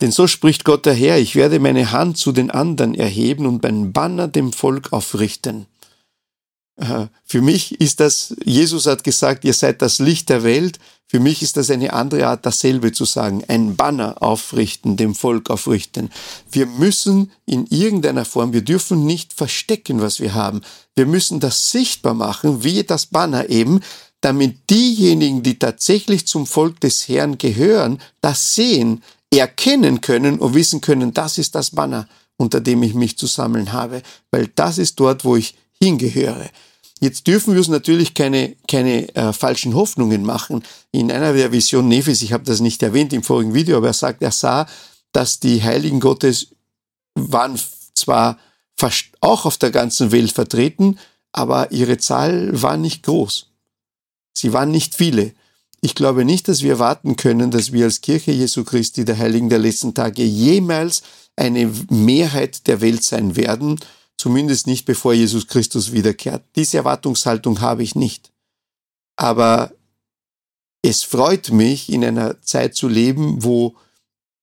[0.00, 3.62] Denn so spricht Gott der Herr, ich werde meine Hand zu den anderen erheben und
[3.62, 5.66] meinen Banner dem Volk aufrichten.
[6.76, 10.78] Äh, für mich ist das, Jesus hat gesagt, ihr seid das Licht der Welt.
[11.08, 13.44] Für mich ist das eine andere Art, dasselbe zu sagen.
[13.48, 16.10] Ein Banner aufrichten, dem Volk aufrichten.
[16.50, 20.62] Wir müssen in irgendeiner Form, wir dürfen nicht verstecken, was wir haben.
[20.94, 23.80] Wir müssen das sichtbar machen, wie das Banner eben,
[24.20, 29.02] damit diejenigen, die tatsächlich zum Volk des Herrn gehören, das sehen,
[29.34, 33.72] erkennen können und wissen können, das ist das Banner, unter dem ich mich zu sammeln
[33.72, 36.50] habe, weil das ist dort, wo ich hingehöre.
[37.00, 40.64] Jetzt dürfen wir uns natürlich keine, keine äh, falschen Hoffnungen machen.
[40.92, 43.92] In einer der Visionen Nefis, ich habe das nicht erwähnt im vorigen Video, aber er
[43.92, 44.66] sagt, er sah,
[45.12, 46.48] dass die Heiligen Gottes
[47.14, 47.58] waren
[47.94, 48.38] zwar
[49.20, 50.98] auch auf der ganzen Welt vertreten,
[51.32, 53.48] aber ihre Zahl war nicht groß.
[54.34, 55.32] Sie waren nicht viele.
[55.80, 59.48] Ich glaube nicht, dass wir erwarten können, dass wir als Kirche Jesu Christi der Heiligen
[59.48, 61.02] der letzten Tage jemals
[61.36, 63.78] eine Mehrheit der Welt sein werden,
[64.16, 66.42] zumindest nicht bevor Jesus Christus wiederkehrt.
[66.56, 68.32] Diese Erwartungshaltung habe ich nicht.
[69.16, 69.72] Aber
[70.82, 73.76] es freut mich, in einer Zeit zu leben, wo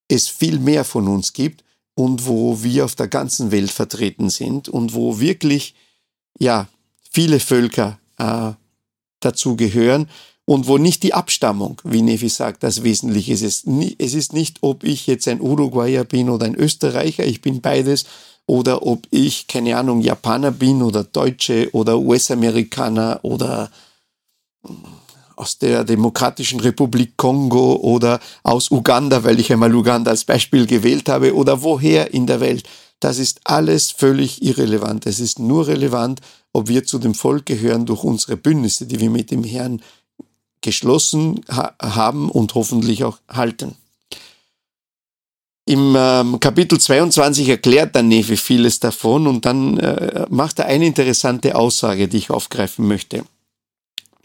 [0.08, 1.64] es viel mehr von uns gibt
[1.96, 5.74] und wo wir auf der ganzen Welt vertreten sind und wo wirklich,
[6.40, 6.68] ja,
[7.12, 8.52] viele Völker äh,
[9.20, 10.08] dazu gehören
[10.46, 13.66] und wo nicht die Abstammung, wie Nefi sagt, das Wesentliche ist.
[13.98, 18.06] Es ist nicht, ob ich jetzt ein Uruguayer bin oder ein Österreicher, ich bin beides,
[18.46, 23.72] oder ob ich, keine Ahnung, Japaner bin oder Deutsche oder US-Amerikaner oder
[24.66, 24.84] hm,
[25.36, 31.10] aus der Demokratischen Republik Kongo oder aus Uganda, weil ich einmal Uganda als Beispiel gewählt
[31.10, 32.68] habe, oder woher in der Welt.
[33.00, 35.06] Das ist alles völlig irrelevant.
[35.06, 36.22] Es ist nur relevant,
[36.54, 39.82] ob wir zu dem Volk gehören durch unsere Bündnisse, die wir mit dem Herrn
[40.64, 43.76] geschlossen ha haben und hoffentlich auch halten.
[45.66, 50.86] Im ähm, Kapitel 22 erklärt dann Nefi vieles davon und dann äh, macht er eine
[50.86, 53.24] interessante Aussage, die ich aufgreifen möchte.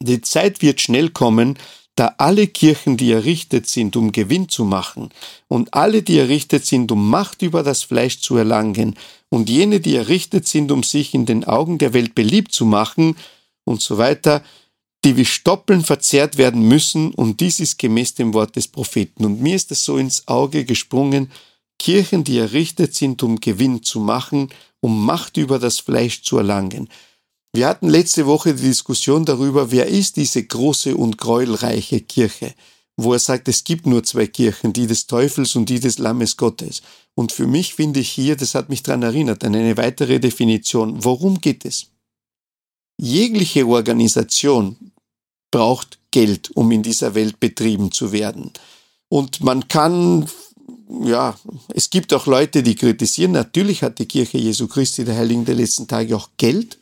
[0.01, 1.59] Die Zeit wird schnell kommen,
[1.95, 5.11] da alle Kirchen, die errichtet sind, um Gewinn zu machen,
[5.49, 8.95] und alle, die errichtet sind, um Macht über das Fleisch zu erlangen,
[9.31, 13.17] und jene, die errichtet sind, um sich in den Augen der Welt beliebt zu machen,
[13.65, 14.43] und so weiter,
[15.05, 19.25] die wie Stoppeln verzehrt werden müssen, und dies ist gemäß dem Wort des Propheten.
[19.25, 21.31] Und mir ist es so ins Auge gesprungen,
[21.79, 24.49] Kirchen, die errichtet sind, um Gewinn zu machen,
[24.81, 26.89] um Macht über das Fleisch zu erlangen.
[27.53, 32.55] Wir hatten letzte Woche die Diskussion darüber, wer ist diese große und gräuelreiche Kirche,
[32.97, 36.37] wo er sagt, es gibt nur zwei Kirchen, die des Teufels und die des Lammes
[36.37, 36.83] Gottes.
[37.15, 41.05] Und für mich finde ich hier, das hat mich daran erinnert, an eine weitere Definition.
[41.05, 41.87] Worum geht es?
[43.01, 44.77] Jegliche Organisation
[45.51, 48.53] braucht Geld, um in dieser Welt betrieben zu werden.
[49.09, 50.29] Und man kann,
[51.05, 51.39] ja,
[51.75, 55.55] es gibt auch Leute, die kritisieren, natürlich hat die Kirche Jesu Christi der Heiligen der
[55.55, 56.79] letzten Tage auch Geld,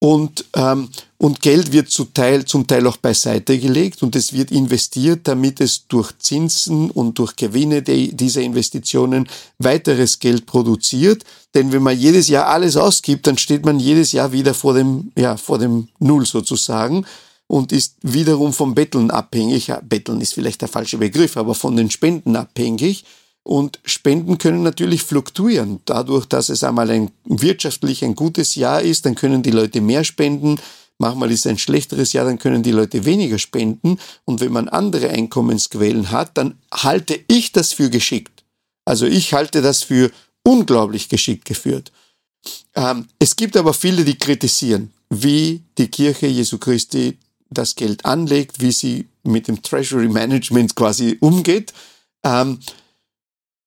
[0.00, 4.52] und, ähm, und Geld wird zu Teil, zum Teil auch beiseite gelegt und es wird
[4.52, 9.28] investiert, damit es durch Zinsen und durch Gewinne dieser Investitionen
[9.58, 11.24] weiteres Geld produziert.
[11.54, 15.10] Denn wenn man jedes Jahr alles ausgibt, dann steht man jedes Jahr wieder vor dem,
[15.16, 17.04] ja, vor dem Null sozusagen
[17.48, 19.66] und ist wiederum vom Betteln abhängig.
[19.66, 23.04] Ja, Betteln ist vielleicht der falsche Begriff, aber von den Spenden abhängig.
[23.48, 25.80] Und Spenden können natürlich fluktuieren.
[25.86, 30.04] Dadurch, dass es einmal ein wirtschaftlich ein gutes Jahr ist, dann können die Leute mehr
[30.04, 30.60] spenden.
[30.98, 33.98] Manchmal ist es ein schlechteres Jahr, dann können die Leute weniger spenden.
[34.26, 38.44] Und wenn man andere Einkommensquellen hat, dann halte ich das für geschickt.
[38.84, 40.10] Also ich halte das für
[40.42, 41.90] unglaublich geschickt geführt.
[42.74, 47.16] Ähm, es gibt aber viele, die kritisieren, wie die Kirche Jesu Christi
[47.48, 51.72] das Geld anlegt, wie sie mit dem Treasury Management quasi umgeht.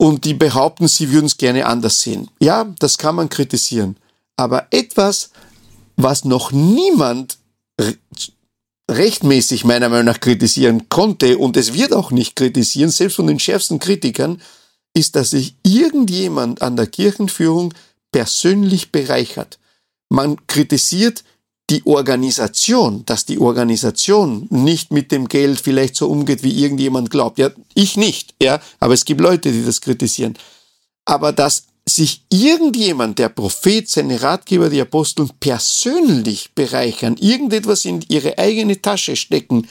[0.01, 2.27] Und die behaupten, sie würden es gerne anders sehen.
[2.39, 3.97] Ja, das kann man kritisieren.
[4.35, 5.29] Aber etwas,
[5.95, 7.37] was noch niemand
[8.89, 13.37] rechtmäßig meiner Meinung nach kritisieren konnte und es wird auch nicht kritisieren, selbst von den
[13.37, 14.41] schärfsten Kritikern,
[14.95, 17.71] ist, dass sich irgendjemand an der Kirchenführung
[18.11, 19.59] persönlich bereichert.
[20.09, 21.23] Man kritisiert
[21.71, 27.39] die Organisation, dass die Organisation nicht mit dem Geld vielleicht so umgeht, wie irgendjemand glaubt.
[27.39, 30.37] Ja, ich nicht, ja, aber es gibt Leute, die das kritisieren.
[31.05, 38.37] Aber dass sich irgendjemand, der Prophet, seine Ratgeber, die Aposteln persönlich bereichern, irgendetwas in ihre
[38.37, 39.67] eigene Tasche stecken,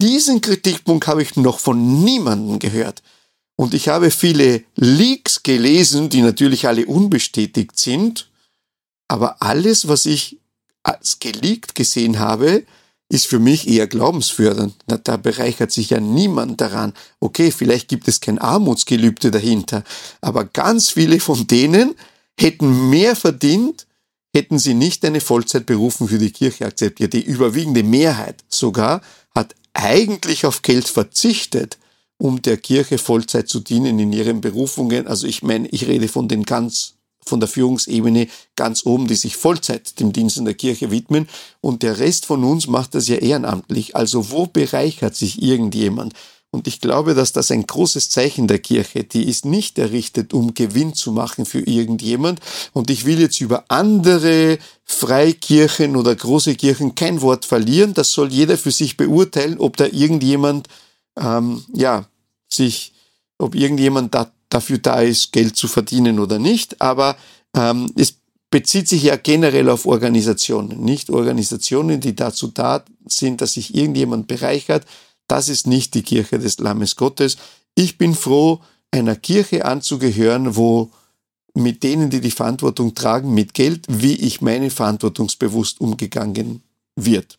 [0.00, 3.02] diesen Kritikpunkt habe ich noch von niemandem gehört.
[3.56, 8.30] Und ich habe viele Leaks gelesen, die natürlich alle unbestätigt sind,
[9.08, 10.38] aber alles, was ich
[10.86, 12.64] als geleakt gesehen habe,
[13.08, 14.74] ist für mich eher glaubensfördernd.
[15.04, 16.92] Da bereichert sich ja niemand daran.
[17.20, 19.84] Okay, vielleicht gibt es kein Armutsgelübde dahinter,
[20.20, 21.94] aber ganz viele von denen
[22.38, 23.86] hätten mehr verdient,
[24.34, 27.12] hätten sie nicht eine Vollzeitberufung für die Kirche akzeptiert.
[27.12, 29.00] Die überwiegende Mehrheit sogar
[29.34, 31.78] hat eigentlich auf Geld verzichtet,
[32.18, 35.06] um der Kirche Vollzeit zu dienen in ihren Berufungen.
[35.06, 36.95] Also ich meine, ich rede von den ganz
[37.26, 41.28] von der Führungsebene ganz oben, die sich Vollzeit dem Dienst in der Kirche widmen.
[41.60, 43.96] Und der Rest von uns macht das ja ehrenamtlich.
[43.96, 46.14] Also wo bereichert sich irgendjemand?
[46.56, 50.54] Und ich glaube, dass das ein großes Zeichen der Kirche, die ist nicht errichtet, um
[50.54, 52.40] Gewinn zu machen für irgendjemand.
[52.72, 57.92] Und ich will jetzt über andere Freikirchen oder große Kirchen kein Wort verlieren.
[57.92, 60.68] Das soll jeder für sich beurteilen, ob da irgendjemand,
[61.18, 62.06] ähm, ja,
[62.48, 62.94] sich,
[63.36, 66.80] ob irgendjemand da, dafür da ist, Geld zu verdienen oder nicht.
[66.80, 67.16] Aber
[67.56, 68.14] ähm, es
[68.50, 74.28] bezieht sich ja generell auf Organisationen, nicht Organisationen, die dazu da sind, dass sich irgendjemand
[74.28, 74.86] bereichert,
[75.28, 77.36] das ist nicht die Kirche des Lammes Gottes.
[77.74, 78.60] Ich bin froh,
[78.92, 80.90] einer Kirche anzugehören, wo
[81.54, 86.62] mit denen, die die Verantwortung tragen, mit Geld, wie ich meine verantwortungsbewusst umgegangen
[86.94, 87.38] wird.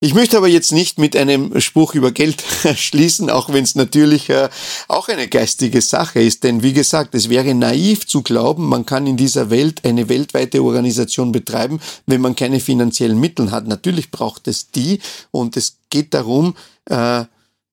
[0.00, 2.44] Ich möchte aber jetzt nicht mit einem Spruch über Geld
[2.76, 4.48] schließen, auch wenn es natürlich äh,
[4.86, 6.44] auch eine geistige Sache ist.
[6.44, 10.62] Denn wie gesagt, es wäre naiv zu glauben, man kann in dieser Welt eine weltweite
[10.62, 13.66] Organisation betreiben, wenn man keine finanziellen Mittel hat.
[13.66, 15.00] Natürlich braucht es die
[15.32, 17.24] und es geht darum, äh,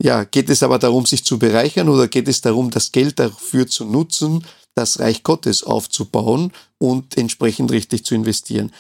[0.02, 3.68] ja, geht es aber darum, sich zu bereichern oder geht es darum, das Geld dafür
[3.68, 8.72] zu nutzen, das Reich Gottes aufzubauen und entsprechend richtig zu investieren.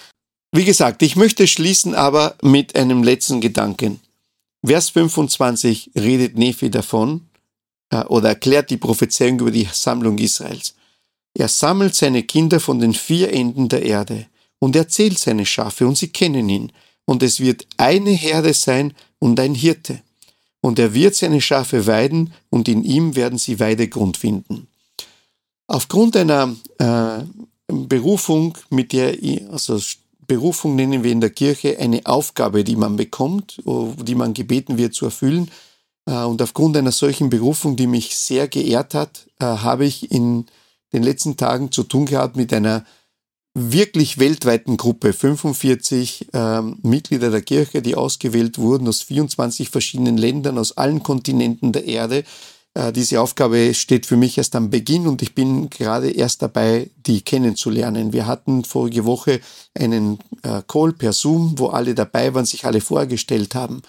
[0.55, 3.99] Wie gesagt, ich möchte schließen aber mit einem letzten Gedanken.
[4.65, 7.27] Vers 25 redet Nephi davon
[7.89, 10.73] äh, oder erklärt die Prophezeiung über die Sammlung Israels.
[11.33, 14.27] Er sammelt seine Kinder von den vier Enden der Erde
[14.59, 16.71] und erzählt seine Schafe und sie kennen ihn.
[17.03, 20.03] Und es wird eine Herde sein und ein Hirte.
[20.61, 24.67] Und er wird seine Schafe weiden und in ihm werden sie Weidegrund finden.
[25.67, 27.25] Aufgrund einer äh,
[27.67, 29.17] Berufung, mit der,
[29.51, 29.81] also
[30.27, 34.93] Berufung nennen wir in der Kirche eine Aufgabe, die man bekommt, die man gebeten wird
[34.93, 35.49] zu erfüllen.
[36.05, 40.45] Äh, und aufgrund einer solchen Berufung, die mich sehr geehrt hat, äh, habe ich in
[40.93, 42.85] den letzten Tagen zu tun gehabt mit einer
[43.53, 50.57] wirklich weltweiten Gruppe, 45 ähm, Mitglieder der Kirche, die ausgewählt wurden aus 24 verschiedenen Ländern,
[50.57, 52.23] aus allen Kontinenten der Erde, äh,
[52.93, 57.21] diese Aufgabe steht für mich erst am Beginn und ich bin gerade erst dabei, die
[57.21, 58.11] kennenzulernen.
[58.11, 59.39] Wir hatten vorige Woche
[59.73, 63.81] einen äh, Call per Zoom, wo alle dabei waren, sich alle vorgestellt haben.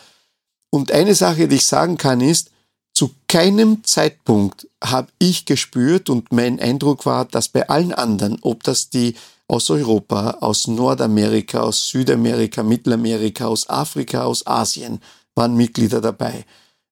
[0.70, 2.50] Und eine Sache, die ich sagen kann, ist,
[2.94, 8.62] zu keinem Zeitpunkt habe ich gespürt und mein Eindruck war, dass bei allen anderen, ob
[8.62, 9.16] das die
[9.48, 15.00] aus Europa, aus Nordamerika, aus Südamerika, Mittelamerika, aus Afrika, aus Asien,
[15.34, 16.44] waren Mitglieder dabei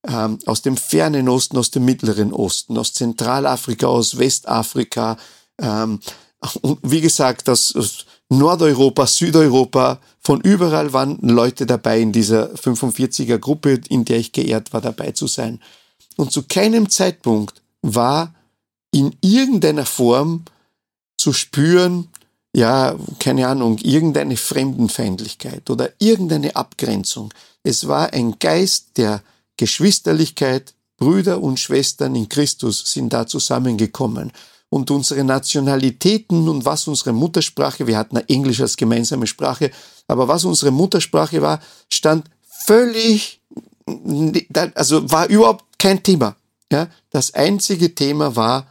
[0.06, 5.16] ähm, aus dem fernen Osten, aus dem mittleren Osten, aus Zentralafrika, aus Westafrika
[5.58, 6.00] ähm,
[6.60, 13.38] und wie gesagt, aus, aus Nordeuropa, Südeuropa, von überall waren Leute dabei in dieser 45er
[13.38, 15.60] Gruppe, in der ich geehrt war, dabei zu sein.
[16.16, 18.34] Und zu keinem Zeitpunkt war
[18.90, 20.44] in irgendeiner Form
[21.18, 22.08] zu spüren,
[22.54, 27.34] ja, keine Ahnung, irgendeine Fremdenfeindlichkeit oder irgendeine Abgrenzung.
[27.62, 29.22] Es war ein Geist der
[29.56, 34.32] Geschwisterlichkeit, Brüder und Schwestern in Christus sind da zusammengekommen.
[34.68, 39.70] Und unsere Nationalitäten und was unsere Muttersprache, wir hatten Englisch als gemeinsame Sprache,
[40.08, 41.60] aber was unsere Muttersprache war,
[41.92, 43.40] stand völlig,
[44.74, 46.36] also war überhaupt kein Thema.
[46.72, 48.66] Ja, das einzige Thema war,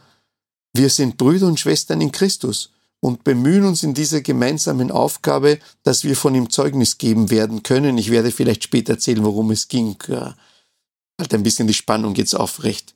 [0.74, 2.70] wir sind Brüder und Schwestern in Christus
[3.00, 7.96] und bemühen uns in dieser gemeinsamen Aufgabe, dass wir von ihm Zeugnis geben werden können.
[7.96, 9.96] Ich werde vielleicht später erzählen, worum es ging
[11.18, 12.94] halt ein bisschen die Spannung jetzt aufrecht.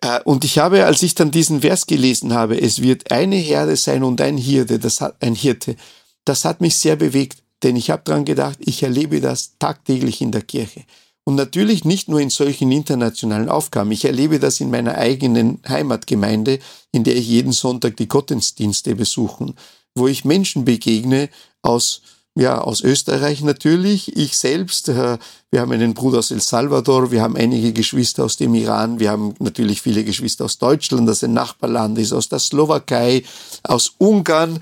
[0.00, 3.76] Äh, und ich habe, als ich dann diesen Vers gelesen habe, es wird eine Herde
[3.76, 5.76] sein und ein Hirte, das hat, ein Hirte,
[6.24, 10.32] das hat mich sehr bewegt, denn ich habe dran gedacht, ich erlebe das tagtäglich in
[10.32, 10.84] der Kirche.
[11.24, 13.92] Und natürlich nicht nur in solchen internationalen Aufgaben.
[13.92, 16.58] Ich erlebe das in meiner eigenen Heimatgemeinde,
[16.90, 19.54] in der ich jeden Sonntag die Gottesdienste besuche,
[19.94, 21.28] wo ich Menschen begegne
[21.62, 22.02] aus
[22.34, 24.16] ja, aus Österreich natürlich.
[24.16, 25.18] Ich selbst, äh,
[25.50, 29.10] wir haben einen Bruder aus El Salvador, wir haben einige Geschwister aus dem Iran, wir
[29.10, 33.24] haben natürlich viele Geschwister aus Deutschland, das ein Nachbarland ist, aus der Slowakei,
[33.64, 34.60] aus Ungarn.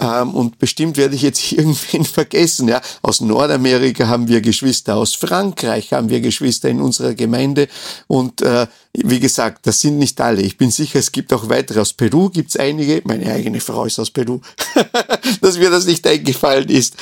[0.00, 2.68] Ähm, und bestimmt werde ich jetzt irgendwen vergessen.
[2.68, 7.68] Ja, aus Nordamerika haben wir Geschwister, aus Frankreich haben wir Geschwister in unserer Gemeinde.
[8.06, 10.42] Und äh, wie gesagt, das sind nicht alle.
[10.42, 11.80] Ich bin sicher, es gibt auch weitere.
[11.80, 13.02] Aus Peru gibt es einige.
[13.04, 14.40] Meine eigene Frau ist aus Peru,
[15.40, 16.96] dass mir das nicht eingefallen ist.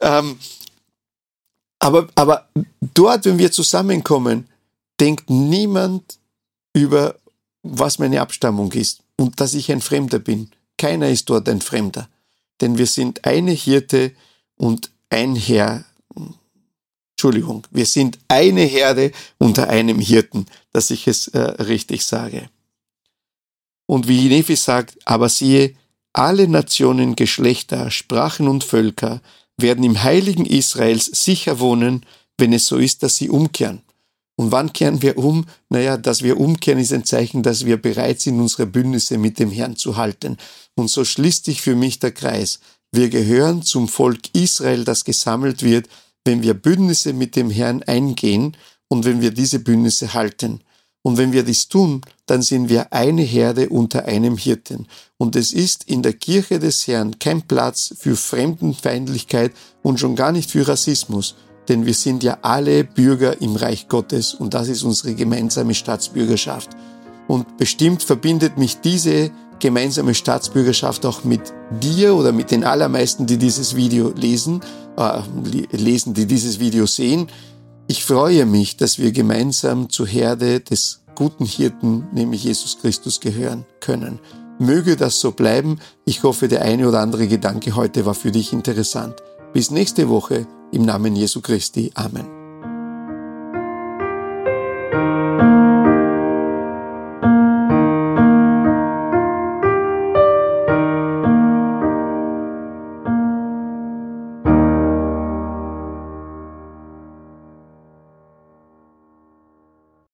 [0.00, 0.38] Ähm,
[1.78, 2.48] aber, aber
[2.94, 4.48] dort, wenn wir zusammenkommen,
[5.00, 6.18] denkt niemand
[6.74, 7.16] über,
[7.62, 10.50] was meine Abstammung ist und dass ich ein Fremder bin.
[10.78, 12.08] Keiner ist dort ein Fremder.
[12.60, 14.12] Denn wir sind eine Hirte
[14.56, 15.84] und ein Herr.
[17.12, 22.48] Entschuldigung, wir sind eine Herde unter einem Hirten, dass ich es äh, richtig sage.
[23.86, 25.74] Und wie Nefi sagt, aber siehe,
[26.12, 29.20] alle Nationen, Geschlechter, Sprachen und Völker
[29.58, 32.06] werden im heiligen Israels sicher wohnen,
[32.38, 33.82] wenn es so ist, dass sie umkehren.
[34.40, 35.44] Und wann kehren wir um?
[35.68, 39.50] Naja, dass wir umkehren ist ein Zeichen, dass wir bereit sind, unsere Bündnisse mit dem
[39.50, 40.38] Herrn zu halten.
[40.76, 42.58] Und so schließt sich für mich der Kreis.
[42.90, 45.90] Wir gehören zum Volk Israel, das gesammelt wird,
[46.24, 48.56] wenn wir Bündnisse mit dem Herrn eingehen
[48.88, 50.60] und wenn wir diese Bündnisse halten.
[51.02, 54.86] Und wenn wir dies tun, dann sind wir eine Herde unter einem Hirten.
[55.18, 60.32] Und es ist in der Kirche des Herrn kein Platz für Fremdenfeindlichkeit und schon gar
[60.32, 61.34] nicht für Rassismus.
[61.70, 66.70] Denn wir sind ja alle Bürger im Reich Gottes und das ist unsere gemeinsame Staatsbürgerschaft.
[67.28, 71.40] Und bestimmt verbindet mich diese gemeinsame Staatsbürgerschaft auch mit
[71.80, 74.62] dir oder mit den allermeisten, die dieses Video lesen,
[74.96, 75.20] äh,
[75.70, 77.28] lesen, die dieses Video sehen.
[77.86, 83.64] Ich freue mich, dass wir gemeinsam zur Herde des guten Hirten, nämlich Jesus Christus, gehören
[83.78, 84.18] können.
[84.58, 85.78] Möge das so bleiben.
[86.04, 89.14] Ich hoffe, der eine oder andere Gedanke heute war für dich interessant.
[89.52, 91.90] Bis nächste Woche im Namen Jesu Christi.
[91.94, 92.39] Amen.